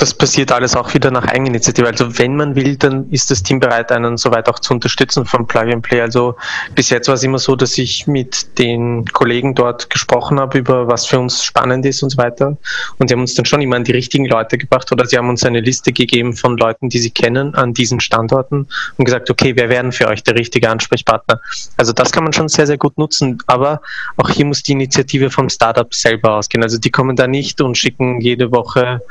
[0.00, 1.86] das passiert alles auch wieder nach Eigeninitiative.
[1.86, 5.46] Also wenn man will, dann ist das Team bereit, einen soweit auch zu unterstützen vom
[5.46, 6.00] Plug and Play.
[6.00, 6.36] Also
[6.74, 10.88] bis jetzt war es immer so, dass ich mit den Kollegen dort gesprochen habe über
[10.88, 12.56] was für uns spannend ist und so weiter.
[12.96, 15.28] Und die haben uns dann schon immer an die richtigen Leute gebracht oder sie haben
[15.28, 19.52] uns eine Liste gegeben von Leuten, die sie kennen an diesen Standorten und gesagt, okay,
[19.54, 21.42] wer werden für euch der richtige Ansprechpartner?
[21.76, 23.42] Also das kann man schon sehr, sehr gut nutzen.
[23.46, 23.82] Aber
[24.16, 26.62] auch hier muss die Initiative vom Startup selber ausgehen.
[26.62, 29.02] Also die kommen da nicht und schicken jede Woche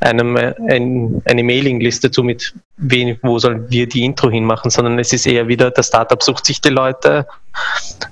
[0.00, 5.12] einem ein, eine Mailingliste zu mit wen, wo sollen wir die Intro hinmachen, sondern es
[5.12, 7.26] ist eher wieder, das Startup sucht sich die Leute,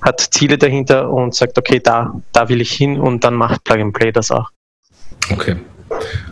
[0.03, 3.81] hat Ziele dahinter und sagt, okay, da, da will ich hin und dann macht Plug
[3.81, 4.51] and Play das auch.
[5.33, 5.57] Okay.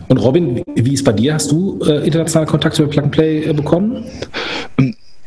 [0.09, 1.35] Und Robin, wie ist bei dir?
[1.35, 4.05] Hast du äh, internationale Kontakte über Plug and Play äh, bekommen?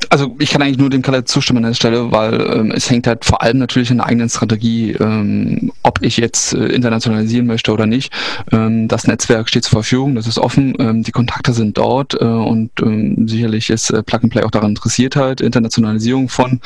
[0.10, 3.06] Also ich kann eigentlich nur dem Kalle zustimmen an der Stelle, weil ähm, es hängt
[3.06, 7.72] halt vor allem natürlich an der eigenen Strategie, ähm, ob ich jetzt äh, internationalisieren möchte
[7.72, 8.12] oder nicht.
[8.52, 12.26] Ähm, das Netzwerk steht zur Verfügung, das ist offen, ähm, die Kontakte sind dort äh,
[12.26, 16.60] und ähm, sicherlich ist äh, Plug and Play auch daran interessiert halt, Internationalisierung von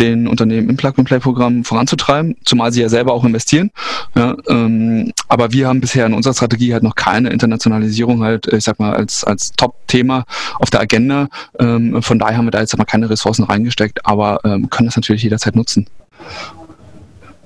[0.00, 3.70] den Unternehmen im Plug-and-Play-Programm voranzutreiben, zumal sie ja selber auch investieren.
[4.16, 8.64] Ja, ähm, aber wir haben bisher in unserer Strategie halt noch keine Internationalisierung halt, ich
[8.64, 10.24] sag mal, als, als Top-Thema
[10.58, 11.28] auf der Agenda.
[11.58, 14.96] Ähm, von daher haben wir da jetzt mal keine Ressourcen reingesteckt, aber ähm, können das
[14.96, 15.86] natürlich jederzeit nutzen.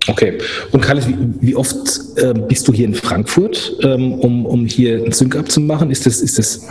[0.06, 0.38] Okay.
[0.72, 1.76] Und Carlos, wie, wie oft
[2.16, 5.90] äh, bist du hier in Frankfurt, ähm, um, um hier ein Sync-up zu machen?
[5.90, 6.66] Ist das, ist das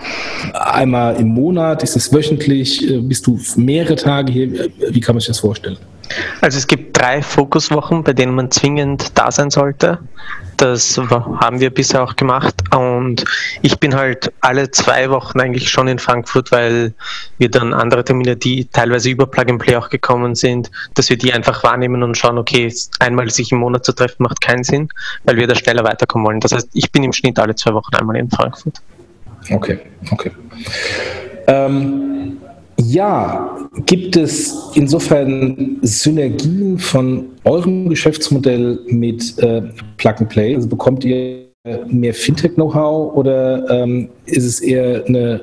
[0.54, 1.82] einmal im Monat?
[1.84, 2.90] Ist das wöchentlich?
[2.90, 4.70] Äh, bist du mehrere Tage hier?
[4.90, 5.78] Wie kann man sich das vorstellen?
[6.42, 10.00] Also es gibt drei Fokuswochen, bei denen man zwingend da sein sollte.
[10.58, 12.56] Das haben wir bisher auch gemacht.
[12.76, 13.26] Und
[13.62, 16.94] ich bin halt alle zwei Wochen eigentlich schon in Frankfurt, weil
[17.38, 21.18] wir dann andere Termine, die teilweise über Plug and Play auch gekommen sind, dass wir
[21.18, 24.90] die einfach wahrnehmen und schauen, okay, einmal sich im Monat zu treffen macht keinen Sinn,
[25.24, 26.40] weil wir da schneller weiterkommen wollen.
[26.40, 28.82] Das heißt, ich bin im Schnitt alle zwei Wochen einmal in Frankfurt.
[29.50, 29.80] Okay,
[30.12, 30.32] okay.
[31.48, 32.38] Ähm,
[32.82, 39.62] ja, gibt es insofern Synergien von eurem Geschäftsmodell mit äh,
[39.98, 40.56] Plug and Play?
[40.56, 41.44] Also bekommt ihr
[41.88, 45.42] mehr Fintech-Know-how oder ähm, ist es eher eine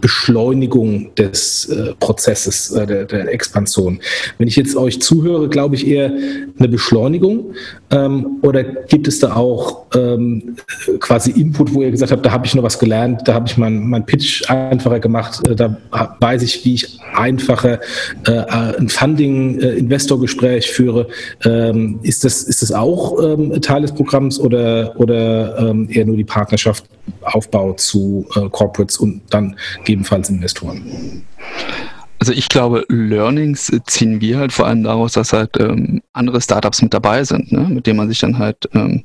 [0.00, 4.00] Beschleunigung des äh, Prozesses äh, der, der, Expansion.
[4.38, 6.12] Wenn ich jetzt euch zuhöre, glaube ich eher
[6.58, 7.54] eine Beschleunigung
[7.90, 10.56] ähm, oder gibt es da auch ähm,
[11.00, 13.56] quasi Input, wo ihr gesagt habt, da habe ich noch was gelernt, da habe ich
[13.56, 15.76] meinen mein Pitch einfacher gemacht, äh, da
[16.20, 17.80] weiß ich, wie ich einfacher
[18.26, 21.08] äh, ein Funding-Investor-Gespräch äh, führe.
[21.44, 26.16] Ähm, ist, das, ist das auch ähm, Teil des Programms oder, oder ähm, eher nur
[26.16, 26.84] die Partnerschaft
[27.22, 31.24] Aufbau zu äh, Corporates und dann gegebenenfalls Investoren?
[32.22, 36.80] Also ich glaube, Learnings ziehen wir halt vor allem daraus, dass halt ähm, andere Startups
[36.80, 37.66] mit dabei sind, ne?
[37.68, 39.02] mit denen man sich dann halt ähm,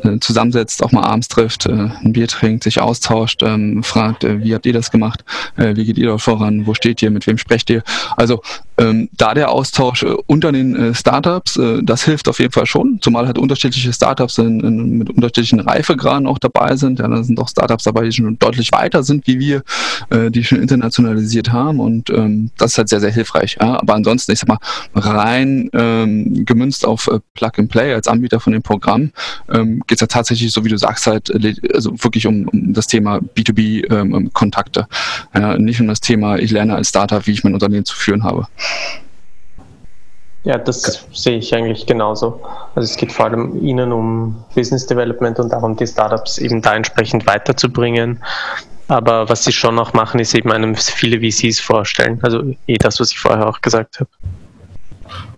[0.00, 4.44] äh, zusammensetzt, auch mal abends trifft, äh, ein Bier trinkt, sich austauscht, ähm, fragt, äh,
[4.44, 5.24] wie habt ihr das gemacht,
[5.56, 7.82] äh, wie geht ihr dort voran, wo steht ihr, mit wem sprecht ihr.
[8.16, 8.42] Also
[8.78, 12.66] ähm, da der Austausch äh, unter den äh, Startups, äh, das hilft auf jeden Fall
[12.66, 17.00] schon, zumal halt unterschiedliche Startups in, in, mit unterschiedlichen Reifegraden auch dabei sind.
[17.00, 19.62] Ja, da sind auch Startups dabei, die schon deutlich weiter sind wie wir,
[20.10, 23.56] äh, die schon internationalisiert haben und ähm, das ist halt sehr, sehr hilfreich.
[23.60, 23.80] Ja.
[23.80, 24.58] Aber ansonsten, ich sag mal,
[24.94, 29.12] rein ähm, gemünzt auf äh, Plug and Play als Anbieter von dem Programm
[29.52, 31.32] ähm, geht es ja tatsächlich, so wie du sagst, halt
[31.74, 34.86] also wirklich um, um das Thema B2B-Kontakte.
[35.34, 37.96] Ähm, ja, nicht um das Thema, ich lerne als Startup, wie ich mein Unternehmen zu
[37.96, 38.46] führen habe.
[40.44, 42.40] Ja, das sehe ich eigentlich genauso.
[42.74, 46.74] Also es geht vor allem Ihnen um Business Development und darum, die Startups eben da
[46.74, 48.18] entsprechend weiterzubringen.
[48.92, 52.18] Aber was Sie schon noch machen, ist eben einem viele VCs vorstellen.
[52.22, 54.10] Also eh das, was ich vorher auch gesagt habe.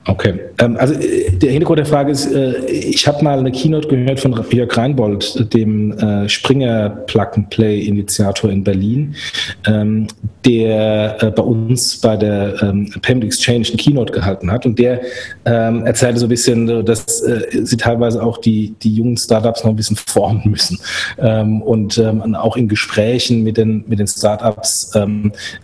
[0.07, 3.89] Okay, ähm, also äh, der Hintergrund der Frage ist, äh, ich habe mal eine Keynote
[3.89, 9.15] gehört von Jörg Reinbold, dem äh, Springer Plug-and-Play-Initiator in Berlin,
[9.67, 10.07] ähm,
[10.45, 14.67] der bei uns bei der ähm, Payment Exchange eine Keynote gehalten hat.
[14.67, 15.01] Und der
[15.47, 17.25] ähm, erzählte so ein bisschen, dass
[17.63, 20.79] sie teilweise auch die, die jungen Startups noch ein bisschen formen müssen.
[21.65, 21.99] Und
[22.37, 24.91] auch in Gesprächen mit den, mit den Startups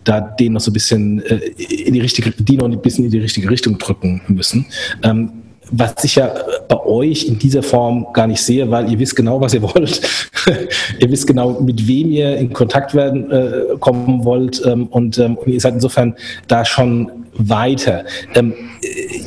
[0.05, 3.19] da denen noch so ein bisschen in die richtige, die noch ein bisschen in die
[3.19, 4.67] richtige Richtung drücken müssen.
[5.03, 5.33] Ähm,
[5.73, 6.35] was ich ja
[6.69, 10.01] bei euch in dieser Form gar nicht sehe, weil ihr wisst genau, was ihr wollt.
[10.99, 15.37] ihr wisst genau, mit wem ihr in Kontakt werden äh, kommen wollt ähm, und, ähm,
[15.37, 16.17] und, ihr seid insofern
[16.49, 18.05] da schon weiter.
[18.35, 18.53] Ähm,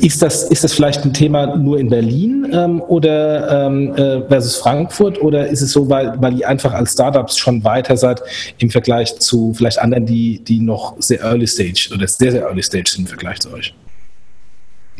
[0.00, 4.56] ist, das, ist das vielleicht ein Thema nur in Berlin ähm, oder ähm, äh, versus
[4.56, 8.20] Frankfurt oder ist es so, weil, weil ihr einfach als Startups schon weiter seid
[8.58, 12.62] im Vergleich zu vielleicht anderen, die, die noch sehr early stage oder sehr, sehr early
[12.62, 13.74] stage sind im Vergleich zu euch?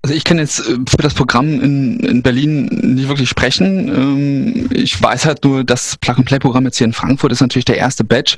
[0.00, 3.88] Also ich kann jetzt äh, für das Programm in, in Berlin nicht wirklich sprechen.
[3.88, 8.04] Ähm, ich weiß halt nur, das Plug-and-Play-Programm jetzt hier in Frankfurt ist natürlich der erste
[8.04, 8.36] Batch.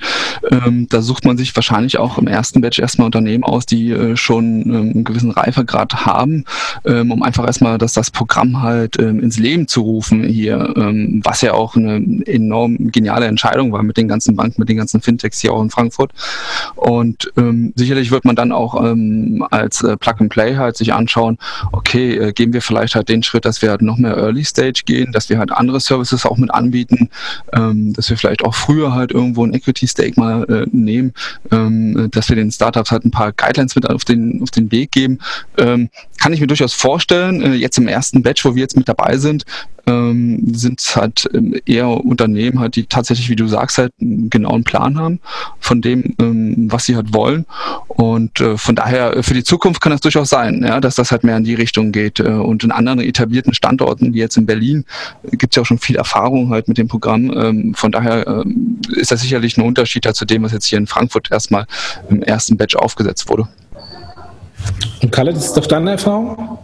[0.51, 4.17] Ähm, da sucht man sich wahrscheinlich auch im ersten Batch erstmal Unternehmen aus, die äh,
[4.17, 6.45] schon ähm, einen gewissen Reifegrad haben,
[6.85, 10.73] um einfach erstmal dass das Programm halt ins Leben zu rufen hier,
[11.23, 11.97] was ja auch eine
[12.27, 15.71] enorm geniale Entscheidung war mit den ganzen Banken, mit den ganzen Fintechs hier auch in
[15.71, 16.13] Frankfurt.
[16.77, 17.33] Und
[17.75, 18.75] sicherlich wird man dann auch
[19.51, 21.39] als äh, Plug-and-Play halt sich anschauen,
[21.73, 24.83] okay, äh, gehen wir vielleicht halt den Schritt, dass wir halt noch mehr Early Stage
[24.85, 27.11] gehen, dass wir halt andere Services auch mit anbieten,
[27.53, 31.13] ähm, dass wir vielleicht auch früher halt irgendwo ein Equity Stake mal äh, nehmen,
[31.51, 34.93] ähm, dass wir den Startups halt ein paar Guidelines mit auf den, auf den Weg
[34.93, 35.19] geben.
[35.59, 38.89] Ähm, kann ich mir durchaus vorstellen, äh, jetzt im ersten Batch, wo wir jetzt mit
[38.89, 39.45] dabei sind,
[39.87, 44.65] ähm, sind halt ähm, eher Unternehmen halt, die tatsächlich, wie du sagst, halt einen genauen
[44.65, 45.21] Plan haben
[45.59, 47.47] von dem, ähm, was sie halt wollen.
[47.89, 51.11] Und äh, von daher äh, für die Zukunft kann das durchaus sein, ja, dass das
[51.11, 52.21] halt mehr in die Richtung geht.
[52.21, 54.85] Äh, und in anderen etablierten Standorten, wie jetzt in Berlin,
[55.25, 57.33] äh, gibt es ja auch schon viel Erfahrung halt mit dem Programm.
[57.37, 60.79] Ähm, von daher ähm, ist das sicherlich ein Unterschied halt zu dem, was jetzt hier
[60.79, 61.67] in Frankfurt erstmal
[62.09, 63.49] im ersten Batch aufgesetzt wurde.
[65.03, 66.59] Und Kalle, das ist doch deine Erfahrung?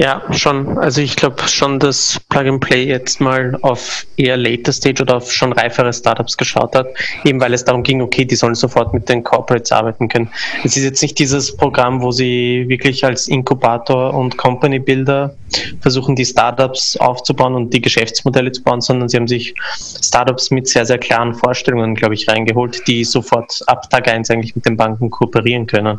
[0.00, 0.78] Ja, schon.
[0.78, 5.18] Also ich glaube schon, dass Plug and Play jetzt mal auf eher later Stage oder
[5.18, 6.86] auf schon reifere Startups geschaut hat,
[7.24, 10.30] eben weil es darum ging, okay, die sollen sofort mit den Corporates arbeiten können.
[10.64, 15.34] Es ist jetzt nicht dieses Programm, wo sie wirklich als Inkubator und Company Builder
[15.82, 20.66] versuchen, die Startups aufzubauen und die Geschäftsmodelle zu bauen, sondern sie haben sich Startups mit
[20.66, 24.78] sehr, sehr klaren Vorstellungen, glaube ich, reingeholt, die sofort ab Tag 1 eigentlich mit den
[24.78, 25.98] Banken kooperieren können.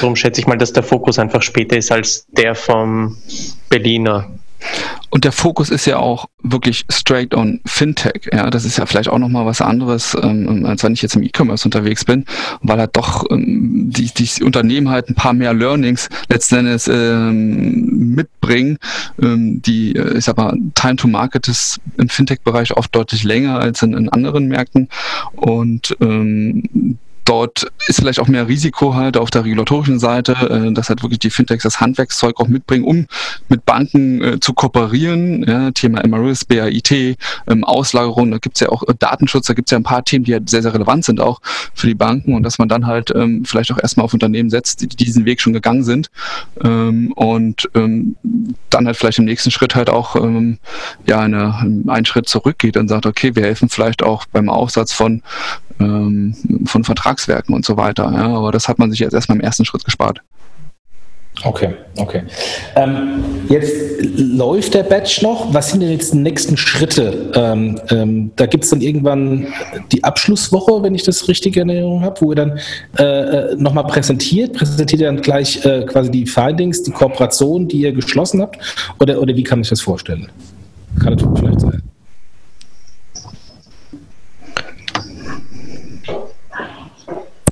[0.00, 3.16] Darum schätze ich mal, dass der Fokus einfach später ist als der vom
[3.68, 4.28] Berliner.
[5.10, 8.28] Und der Fokus ist ja auch wirklich straight on Fintech.
[8.32, 11.22] Ja, das ist ja vielleicht auch nochmal was anderes, ähm, als wenn ich jetzt im
[11.22, 12.24] E-Commerce unterwegs bin,
[12.62, 18.14] weil halt doch ähm, die, die Unternehmen halt ein paar mehr Learnings letzten Endes ähm,
[18.14, 18.78] mitbringen.
[19.22, 23.82] Ähm, die, äh, sag mal, Time to Market ist im Fintech-Bereich oft deutlich länger als
[23.82, 24.88] in, in anderen Märkten.
[25.36, 30.88] Und ähm, Dort ist vielleicht auch mehr Risiko halt auf der regulatorischen Seite, äh, dass
[30.88, 33.06] halt wirklich die Fintechs das Handwerkszeug auch mitbringen, um
[33.48, 35.42] mit Banken äh, zu kooperieren.
[35.42, 39.78] Ja, Thema MRIS, BAIT, ähm, Auslagerung, da gibt's ja auch äh, Datenschutz, da gibt's ja
[39.78, 41.40] ein paar Themen, die halt sehr, sehr relevant sind auch
[41.74, 42.32] für die Banken.
[42.32, 45.40] Und dass man dann halt ähm, vielleicht auch erstmal auf Unternehmen setzt, die diesen Weg
[45.40, 46.10] schon gegangen sind.
[46.62, 50.14] Ähm, und dann halt vielleicht im nächsten Schritt halt auch
[51.06, 55.22] ja eine, einen Schritt zurückgeht und sagt, okay, wir helfen vielleicht auch beim Aufsatz von
[55.80, 56.34] ähm,
[56.66, 58.10] von Vertragswerken und so weiter.
[58.12, 60.20] Ja, aber das hat man sich jetzt erstmal im ersten Schritt gespart.
[61.44, 62.22] Okay, okay.
[62.76, 63.72] Ähm, jetzt
[64.16, 65.52] läuft der Batch noch.
[65.52, 67.30] Was sind denn jetzt die nächsten Schritte?
[67.34, 69.46] Ähm, ähm, da gibt es dann irgendwann
[69.92, 72.58] die Abschlusswoche, wenn ich das richtig in Erinnerung habe, wo ihr dann
[72.98, 74.54] äh, äh nochmal präsentiert.
[74.54, 78.58] Präsentiert ihr dann gleich äh, quasi die Findings, die Kooperation, die ihr geschlossen habt?
[78.98, 80.30] Oder, oder wie kann ich das vorstellen?
[81.02, 81.82] Kann das vielleicht sein?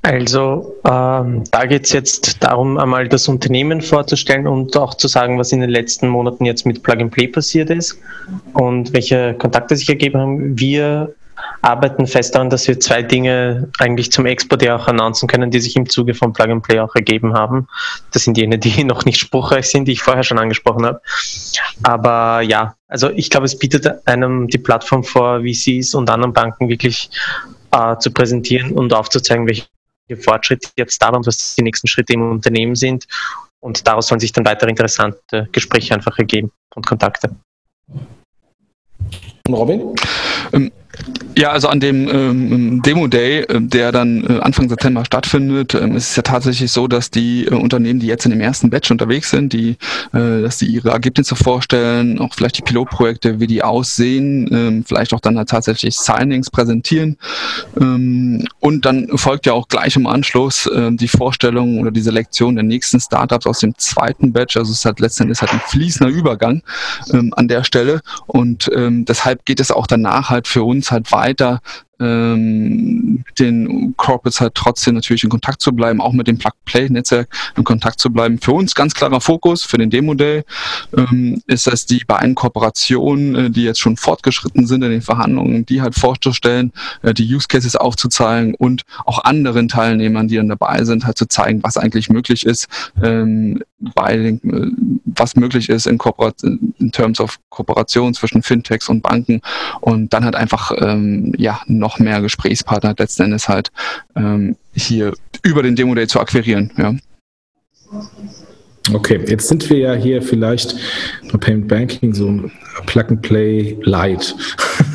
[0.04, 5.38] Also ähm, da geht es jetzt darum, einmal das Unternehmen vorzustellen und auch zu sagen,
[5.38, 7.98] was in den letzten Monaten jetzt mit Plug and Play passiert ist
[8.52, 10.60] und welche Kontakte sich ergeben haben.
[10.60, 11.14] Wir
[11.62, 15.60] arbeiten fest daran, dass wir zwei Dinge eigentlich zum Export ja auch announcen können, die
[15.60, 17.66] sich im Zuge von Plug and Play auch ergeben haben.
[18.12, 21.00] Das sind jene, die noch nicht spruchreich sind, die ich vorher schon angesprochen habe.
[21.82, 26.68] Aber ja, also ich glaube, es bietet einem die Plattform vor, VCs und anderen Banken
[26.68, 27.08] wirklich
[27.70, 29.64] äh, zu präsentieren und aufzuzeigen, welche
[30.16, 33.06] Fortschritte jetzt da waren, was die nächsten Schritte im Unternehmen sind.
[33.60, 37.34] Und daraus sollen sich dann weitere interessante Gespräche einfach ergeben und Kontakte.
[39.48, 39.94] Robin?
[40.52, 40.72] Ähm,
[41.36, 45.96] ja, also an dem ähm, Demo Day, äh, der dann äh, Anfang September stattfindet, ähm,
[45.96, 48.90] ist es ja tatsächlich so, dass die äh, Unternehmen, die jetzt in dem ersten Batch
[48.90, 49.76] unterwegs sind, die,
[50.12, 55.12] äh, dass die ihre Ergebnisse vorstellen, auch vielleicht die Pilotprojekte, wie die aussehen, ähm, vielleicht
[55.12, 57.16] auch dann halt tatsächlich Signings präsentieren.
[57.80, 62.54] Ähm, und dann folgt ja auch gleich im Anschluss äh, die Vorstellung oder die Selektion
[62.54, 64.56] der nächsten Startups aus dem zweiten Batch.
[64.56, 66.62] Also es ist halt letztendlich halt ein fließender Übergang
[67.12, 68.02] ähm, an der Stelle.
[68.26, 71.60] Und ähm, deshalb geht es auch danach halt für uns halt weiter
[72.00, 77.64] ähm, den Corporates halt trotzdem natürlich in Kontakt zu bleiben, auch mit dem Plug-Play-Netzwerk in
[77.64, 78.38] Kontakt zu bleiben.
[78.38, 80.44] Für uns ganz klarer Fokus für den Demo-Day
[80.96, 85.66] ähm, ist es die beiden Kooperationen, äh, die jetzt schon fortgeschritten sind in den Verhandlungen,
[85.66, 90.84] die halt vorzustellen, äh, die Use Cases aufzuzeigen und auch anderen Teilnehmern, die dann dabei
[90.84, 92.68] sind, halt zu zeigen, was eigentlich möglich ist,
[93.02, 93.62] ähm,
[93.94, 94.38] bei äh,
[95.04, 99.40] was möglich ist in, Kooperat in Terms of Kooperation zwischen Fintechs und Banken
[99.80, 103.70] und dann halt einfach ähm, ja noch mehr Gesprächspartner letzten Endes halt
[104.16, 106.72] ähm, hier über den Demo Day zu akquirieren.
[106.76, 106.94] Ja.
[108.92, 110.76] Okay, jetzt sind wir ja hier vielleicht
[111.32, 112.52] bei Payment Banking so ein
[112.84, 114.34] Plug and Play Light.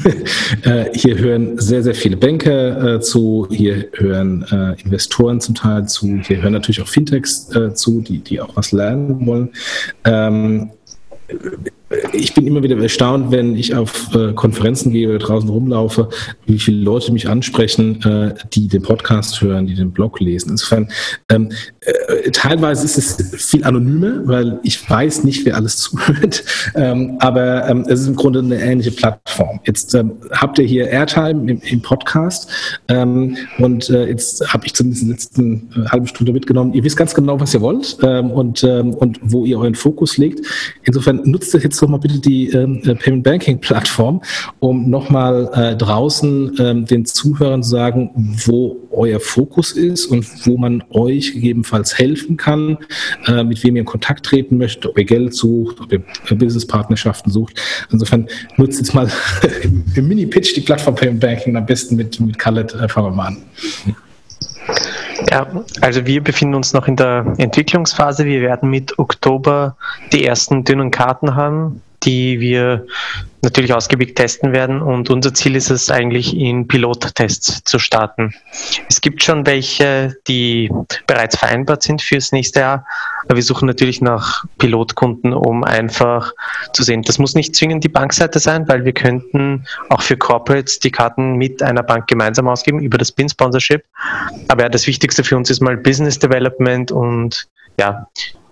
[0.64, 5.88] äh, hier hören sehr, sehr viele Banker äh, zu, hier hören äh, Investoren zum Teil
[5.88, 9.50] zu, hier hören natürlich auch Fintechs äh, zu, die, die auch was lernen wollen.
[10.06, 10.70] Ähm,
[12.14, 16.10] ich bin immer wieder erstaunt, wenn ich auf äh, Konferenzen gehe oder draußen rumlaufe,
[16.46, 20.52] wie viele Leute mich ansprechen, äh, die den Podcast hören, die den Blog lesen.
[20.52, 20.90] Insofern,
[21.30, 26.44] ähm, äh, teilweise ist es viel anonymer, weil ich weiß nicht, wer alles zuhört,
[26.76, 29.60] ähm, aber ähm, es ist im Grunde eine ähnliche Plattform.
[29.66, 29.98] Jetzt
[30.32, 32.50] habt ihr hier Airtime im, Podcast
[32.88, 36.74] und jetzt habe ich zumindest in der letzten halben Stunde mitgenommen.
[36.74, 38.64] Ihr wisst ganz genau, was ihr wollt und,
[39.22, 40.46] wo ihr euren Fokus legt.
[40.84, 44.22] Insofern nutzt das jetzt doch mal bitte die ähm, äh, Payment Banking Plattform,
[44.60, 48.12] um nochmal äh, draußen ähm, den Zuhörern zu sagen,
[48.46, 52.78] wo euer Fokus ist und wo man euch gegebenenfalls helfen kann,
[53.28, 57.32] äh, mit wem ihr in Kontakt treten möchtet, ob ihr Geld sucht, ob ihr Business-Partnerschaften
[57.32, 57.60] sucht.
[57.92, 59.10] Insofern nutzt jetzt mal
[59.96, 62.74] im Mini-Pitch die Plattform Payment Banking am besten mit, mit Khaled.
[62.74, 63.38] Äh, fangen wir mal an.
[65.30, 65.48] Ja,
[65.82, 68.26] also wir befinden uns noch in der Entwicklungsphase.
[68.26, 69.76] Wir werden mit Oktober
[70.12, 72.86] die ersten dünnen Karten haben die wir
[73.42, 74.82] natürlich ausgiebig testen werden.
[74.82, 78.34] Und unser Ziel ist es eigentlich, in Pilottests zu starten.
[78.90, 80.70] Es gibt schon welche, die
[81.08, 82.86] bereits vereinbart sind fürs nächste Jahr,
[83.24, 86.34] aber wir suchen natürlich nach Pilotkunden, um einfach
[86.74, 87.04] zu sehen.
[87.04, 91.36] Das muss nicht zwingend die Bankseite sein, weil wir könnten auch für Corporates die Karten
[91.36, 93.84] mit einer Bank gemeinsam ausgeben über das BIN-Sponsorship.
[94.48, 97.48] Aber ja, das Wichtigste für uns ist mal Business Development und
[97.80, 98.08] ja,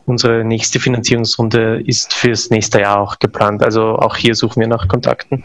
[0.07, 3.61] unsere nächste Finanzierungsrunde ist fürs nächste Jahr auch geplant.
[3.63, 5.43] Also auch hier suchen wir nach Kontakten.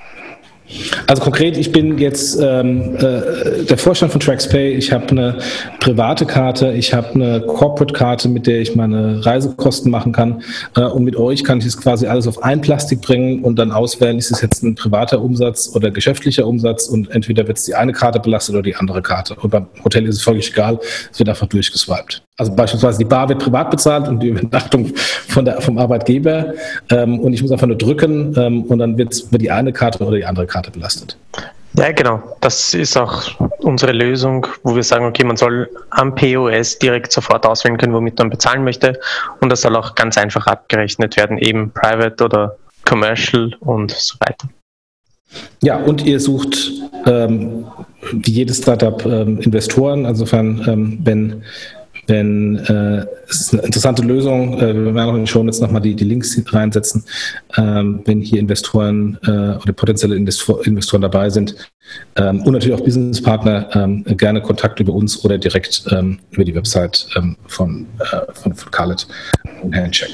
[1.07, 4.73] Also konkret, ich bin jetzt ähm, äh, der Vorstand von TraxPay.
[4.73, 5.39] Ich habe eine
[5.81, 10.43] private Karte, ich habe eine Corporate-Karte, mit der ich meine Reisekosten machen kann.
[10.77, 13.71] Äh, und mit euch kann ich es quasi alles auf ein Plastik bringen und dann
[13.71, 17.75] auswählen, ist es jetzt ein privater Umsatz oder geschäftlicher Umsatz und entweder wird es die
[17.75, 19.35] eine Karte belastet oder die andere Karte.
[19.35, 20.79] Und beim Hotel ist es völlig egal,
[21.11, 22.23] es wird einfach durchgeswiped.
[22.43, 24.93] Also beispielsweise die Bar wird privat bezahlt und die Übernachtung
[25.29, 26.55] von der, vom Arbeitgeber.
[26.91, 30.17] Ähm, und ich muss einfach nur drücken ähm, und dann wird die eine Karte oder
[30.17, 31.17] die andere Karte belastet.
[31.75, 32.21] Ja, genau.
[32.41, 37.47] Das ist auch unsere Lösung, wo wir sagen, okay, man soll am POS direkt sofort
[37.47, 38.99] auswählen können, womit man bezahlen möchte.
[39.41, 44.49] Und das soll auch ganz einfach abgerechnet werden, eben private oder commercial und so weiter.
[45.63, 46.73] Ja, und ihr sucht
[47.07, 47.67] ähm,
[48.11, 50.07] wie jedes Startup ähm, Investoren.
[50.07, 51.45] Insofern, ähm, wenn
[52.09, 54.59] denn äh, es ist eine interessante Lösung.
[54.59, 57.05] Äh, wir werden auch in den Show jetzt nochmal die, die Links reinsetzen,
[57.57, 61.55] ähm, wenn hier Investoren äh, oder potenzielle Investor, Investoren dabei sind.
[62.17, 66.55] Ähm, und natürlich auch Businesspartner ähm, gerne Kontakt über uns oder direkt ähm, über die
[66.55, 69.07] Website ähm, von, äh, von, von Khaled
[69.63, 70.11] und Handcheck.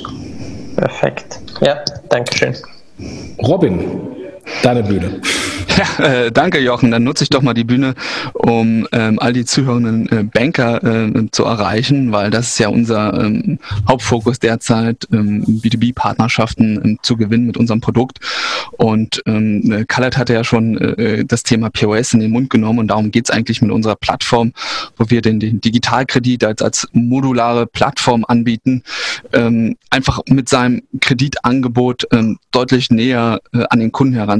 [0.76, 1.40] Perfekt.
[1.60, 2.54] Ja, danke schön.
[3.42, 4.16] Robin,
[4.62, 5.20] deine Bühne.
[5.78, 6.90] Ja, äh, danke Jochen.
[6.90, 7.94] Dann nutze ich doch mal die Bühne,
[8.32, 13.14] um ähm, all die zuhörenden äh, Banker äh, zu erreichen, weil das ist ja unser
[13.22, 18.18] ähm, Hauptfokus derzeit, ähm, B2B-Partnerschaften ähm, zu gewinnen mit unserem Produkt.
[18.72, 22.88] Und ähm, äh, hatte ja schon äh, das Thema POS in den Mund genommen und
[22.88, 24.52] darum geht's eigentlich mit unserer Plattform,
[24.96, 28.82] wo wir den, den Digitalkredit als, als modulare Plattform anbieten,
[29.32, 34.37] ähm, einfach mit seinem Kreditangebot ähm, deutlich näher äh, an den Kunden heranzurücken,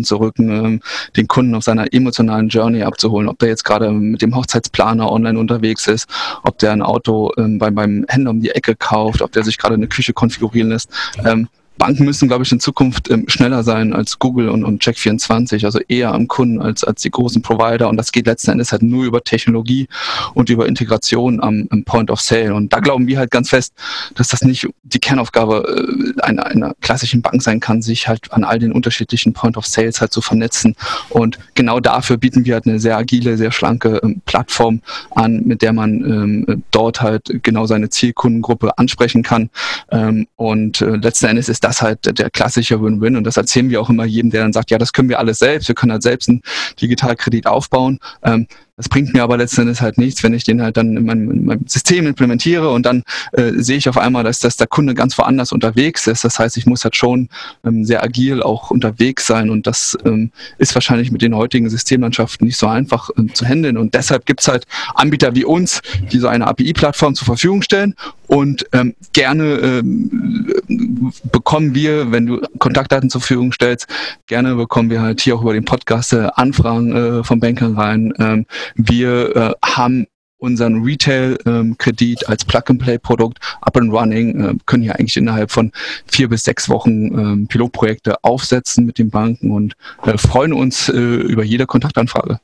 [0.50, 0.80] ähm,
[1.16, 5.38] den Kunden auf seiner emotionalen Journey abzuholen, ob der jetzt gerade mit dem Hochzeitsplaner online
[5.38, 6.08] unterwegs ist,
[6.42, 9.58] ob der ein Auto ähm, beim, beim Händler um die Ecke kauft, ob der sich
[9.58, 10.90] gerade eine Küche konfigurieren lässt.
[11.24, 15.64] Ähm, Banken müssen, glaube ich, in Zukunft ähm, schneller sein als Google und, und Check24,
[15.64, 17.88] also eher am Kunden als, als die großen Provider.
[17.88, 19.88] Und das geht letzten Endes halt nur über Technologie
[20.34, 22.54] und über Integration am, am Point of Sale.
[22.54, 23.72] Und da glauben wir halt ganz fest,
[24.14, 28.44] dass das nicht die Kernaufgabe äh, einer, einer klassischen Bank sein kann, sich halt an
[28.44, 30.74] all den unterschiedlichen Point of Sales halt zu vernetzen.
[31.08, 35.62] Und genau dafür bieten wir halt eine sehr agile, sehr schlanke ähm, Plattform an, mit
[35.62, 39.50] der man ähm, dort halt genau seine Zielkundengruppe ansprechen kann.
[39.90, 43.16] Ähm, und äh, letzten Endes ist das halt der klassische Win-Win.
[43.16, 45.38] Und das erzählen wir auch immer jedem, der dann sagt, ja, das können wir alles
[45.38, 46.42] selbst, wir können halt selbst einen
[46.80, 47.98] Digitalkredit aufbauen.
[48.22, 48.46] Ähm,
[48.78, 51.44] das bringt mir aber letztendlich halt nichts, wenn ich den halt dann in meinem, in
[51.44, 53.02] meinem System implementiere und dann
[53.32, 56.22] äh, sehe ich auf einmal, dass, dass der Kunde ganz woanders unterwegs ist.
[56.22, 57.28] Das heißt, ich muss halt schon
[57.66, 62.46] ähm, sehr agil auch unterwegs sein und das ähm, ist wahrscheinlich mit den heutigen Systemlandschaften
[62.46, 63.76] nicht so einfach ähm, zu handeln.
[63.76, 64.64] Und deshalb gibt's halt
[64.94, 67.96] Anbieter wie uns, die so eine API-Plattform zur Verfügung stellen
[68.28, 73.88] und ähm, gerne ähm, bekommen wir, wenn du Kontaktdaten zur Verfügung stellst,
[74.26, 78.12] gerne bekommen wir halt hier auch über den Podcast äh, Anfragen äh, von Bankern rein.
[78.18, 80.06] Ähm, wir äh, haben
[80.38, 85.72] unseren Retail-Kredit ähm, als Plug-and-Play-Produkt up and running, äh, können hier eigentlich innerhalb von
[86.06, 89.74] vier bis sechs Wochen ähm, Pilotprojekte aufsetzen mit den Banken und
[90.06, 92.40] äh, freuen uns äh, über jede Kontaktanfrage.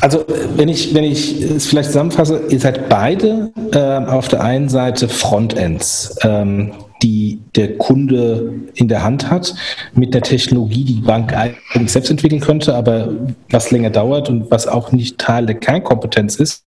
[0.00, 0.24] Also
[0.56, 5.08] wenn ich, wenn ich es vielleicht zusammenfasse, ihr seid beide äh, auf der einen Seite
[5.08, 6.16] Frontends.
[6.22, 6.72] Ähm,
[7.02, 9.54] die der Kunde in der Hand hat,
[9.94, 13.12] mit der Technologie, die die Bank eigentlich selbst entwickeln könnte, aber
[13.50, 16.64] was länger dauert und was auch nicht Teil der Kernkompetenz ist.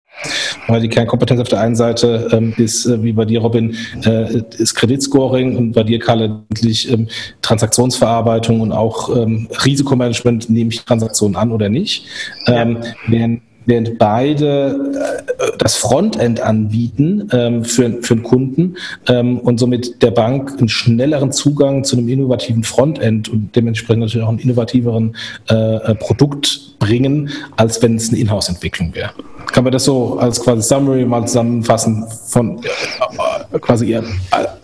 [0.67, 4.43] Weil die Kernkompetenz auf der einen Seite ähm, ist, äh, wie bei dir, Robin, äh,
[4.59, 7.09] ist Kreditscoring und bei dir, Karl, endlich ähm,
[7.41, 12.07] Transaktionsverarbeitung und auch ähm, Risikomanagement, nehme ich Transaktionen an oder nicht.
[12.49, 19.61] Ähm, während während beide äh, das Frontend anbieten ähm, für, für den Kunden ähm, und
[19.61, 24.41] somit der Bank einen schnelleren Zugang zu einem innovativen Frontend und dementsprechend natürlich auch einen
[24.41, 25.15] innovativeren
[25.51, 29.11] äh, äh Produkt bringen, als wenn es eine Inhouse-Entwicklung wäre.
[29.53, 32.59] Kann man das so als quasi Summary mal zusammenfassen von
[33.53, 34.05] äh, quasi ihr,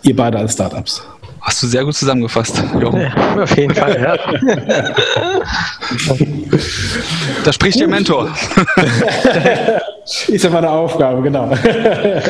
[0.03, 1.03] ihr beide als Startups?
[1.45, 3.03] Hast du sehr gut zusammengefasst, Jochen.
[3.03, 4.17] Ja, auf jeden Fall, ja.
[7.45, 8.35] da spricht der Mentor.
[10.29, 11.51] Ist ja meine Aufgabe, genau.
[11.53, 12.23] äh,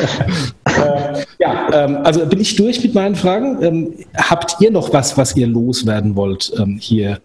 [1.38, 3.62] ja, ähm, also bin ich durch mit meinen Fragen.
[3.62, 7.20] Ähm, habt ihr noch was, was ihr loswerden wollt ähm, hier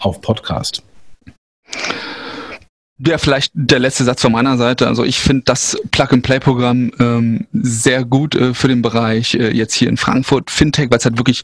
[0.00, 0.82] auf Podcast?
[2.98, 4.86] Ja, vielleicht der letzte Satz von meiner Seite.
[4.86, 9.88] Also ich finde das Plug-and-Play-Programm ähm, sehr gut äh, für den Bereich äh, jetzt hier
[9.88, 11.42] in Frankfurt Fintech, weil es halt wirklich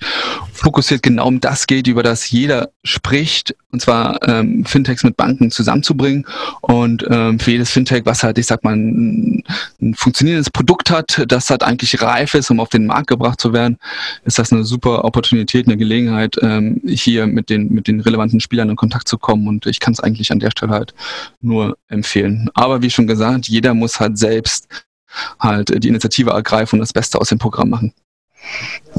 [0.53, 5.51] fokussiert genau um das geht, über das jeder spricht, und zwar ähm, Fintechs mit Banken
[5.51, 6.27] zusammenzubringen
[6.63, 9.45] und ähm, für jedes Fintech, was halt, ich sag mal, ein,
[9.81, 13.53] ein funktionierendes Produkt hat, das halt eigentlich reif ist, um auf den Markt gebracht zu
[13.53, 13.79] werden,
[14.25, 18.71] ist das eine super Opportunität, eine Gelegenheit, ähm, hier mit den mit den relevanten Spielern
[18.71, 20.95] in Kontakt zu kommen und ich kann es eigentlich an der Stelle halt
[21.41, 22.51] nur empfehlen.
[22.55, 24.67] Aber wie schon gesagt, jeder muss halt selbst
[25.39, 27.93] halt die Initiative ergreifen und das Beste aus dem Programm machen.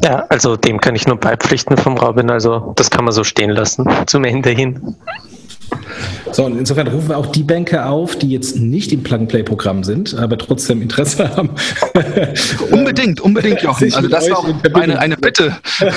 [0.03, 2.29] Ja, also dem kann ich nur beipflichten vom Robin.
[2.29, 4.95] Also das kann man so stehen lassen zum Ende hin.
[6.31, 10.15] So, und insofern rufen wir auch die Banker auf, die jetzt nicht im Plug-and-Play-Programm sind,
[10.15, 11.51] aber trotzdem Interesse haben.
[12.71, 13.93] unbedingt, unbedingt, Jochen.
[13.93, 15.57] Also das war auch eine, eine Bitte.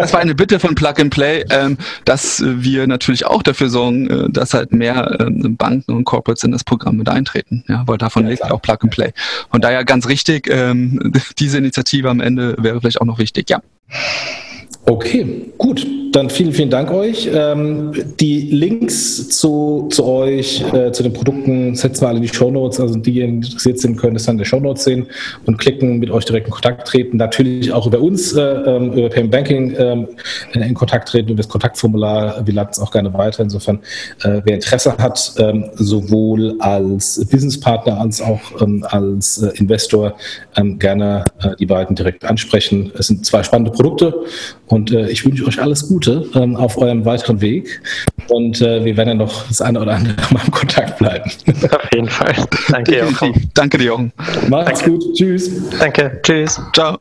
[0.00, 1.76] Das war eine Bitte von Plug and Play, ähm,
[2.06, 6.52] dass wir natürlich auch dafür sorgen, äh, dass halt mehr ähm, Banken und Corporates in
[6.52, 7.64] das Programm mit eintreten.
[7.68, 9.12] Ja, weil davon ja, lebt auch Plug and Play.
[9.50, 13.60] Von daher ganz richtig, ähm, diese Initiative am Ende wäre vielleicht auch noch wichtig, ja.
[14.86, 15.86] Okay, gut.
[16.12, 17.30] Dann vielen, vielen Dank euch.
[17.32, 22.34] Ähm, die Links zu, zu euch, äh, zu den Produkten setzen wir alle in die
[22.34, 22.80] Show Notes.
[22.80, 25.06] Also die, die interessiert sind, können es dann in der Show Notes sehen
[25.46, 27.16] und klicken, mit euch direkt in Kontakt treten.
[27.16, 30.06] Natürlich auch über uns, äh, ähm, über Payment Banking äh,
[30.54, 32.44] in Kontakt treten, über das Kontaktformular.
[32.44, 33.44] Wir laden es auch gerne weiter.
[33.44, 33.78] Insofern,
[34.24, 40.14] äh, wer Interesse hat, ähm, sowohl als Businesspartner als auch ähm, als äh, Investor,
[40.78, 42.92] gerne äh, die beiden direkt ansprechen.
[42.98, 44.14] Es sind zwei spannende Produkte
[44.70, 47.82] und ich wünsche euch alles Gute ähm, auf eurem weiteren Weg.
[48.28, 51.28] Und äh, wir werden ja noch das eine oder andere Mal im Kontakt bleiben.
[51.70, 52.34] Auf jeden Fall.
[52.68, 53.50] Danke, Jochen.
[53.54, 54.12] Danke dir, Jochen.
[54.48, 54.98] Macht's Danke.
[54.98, 55.14] gut.
[55.16, 55.50] Tschüss.
[55.78, 56.20] Danke.
[56.22, 56.60] Tschüss.
[56.72, 56.98] Ciao.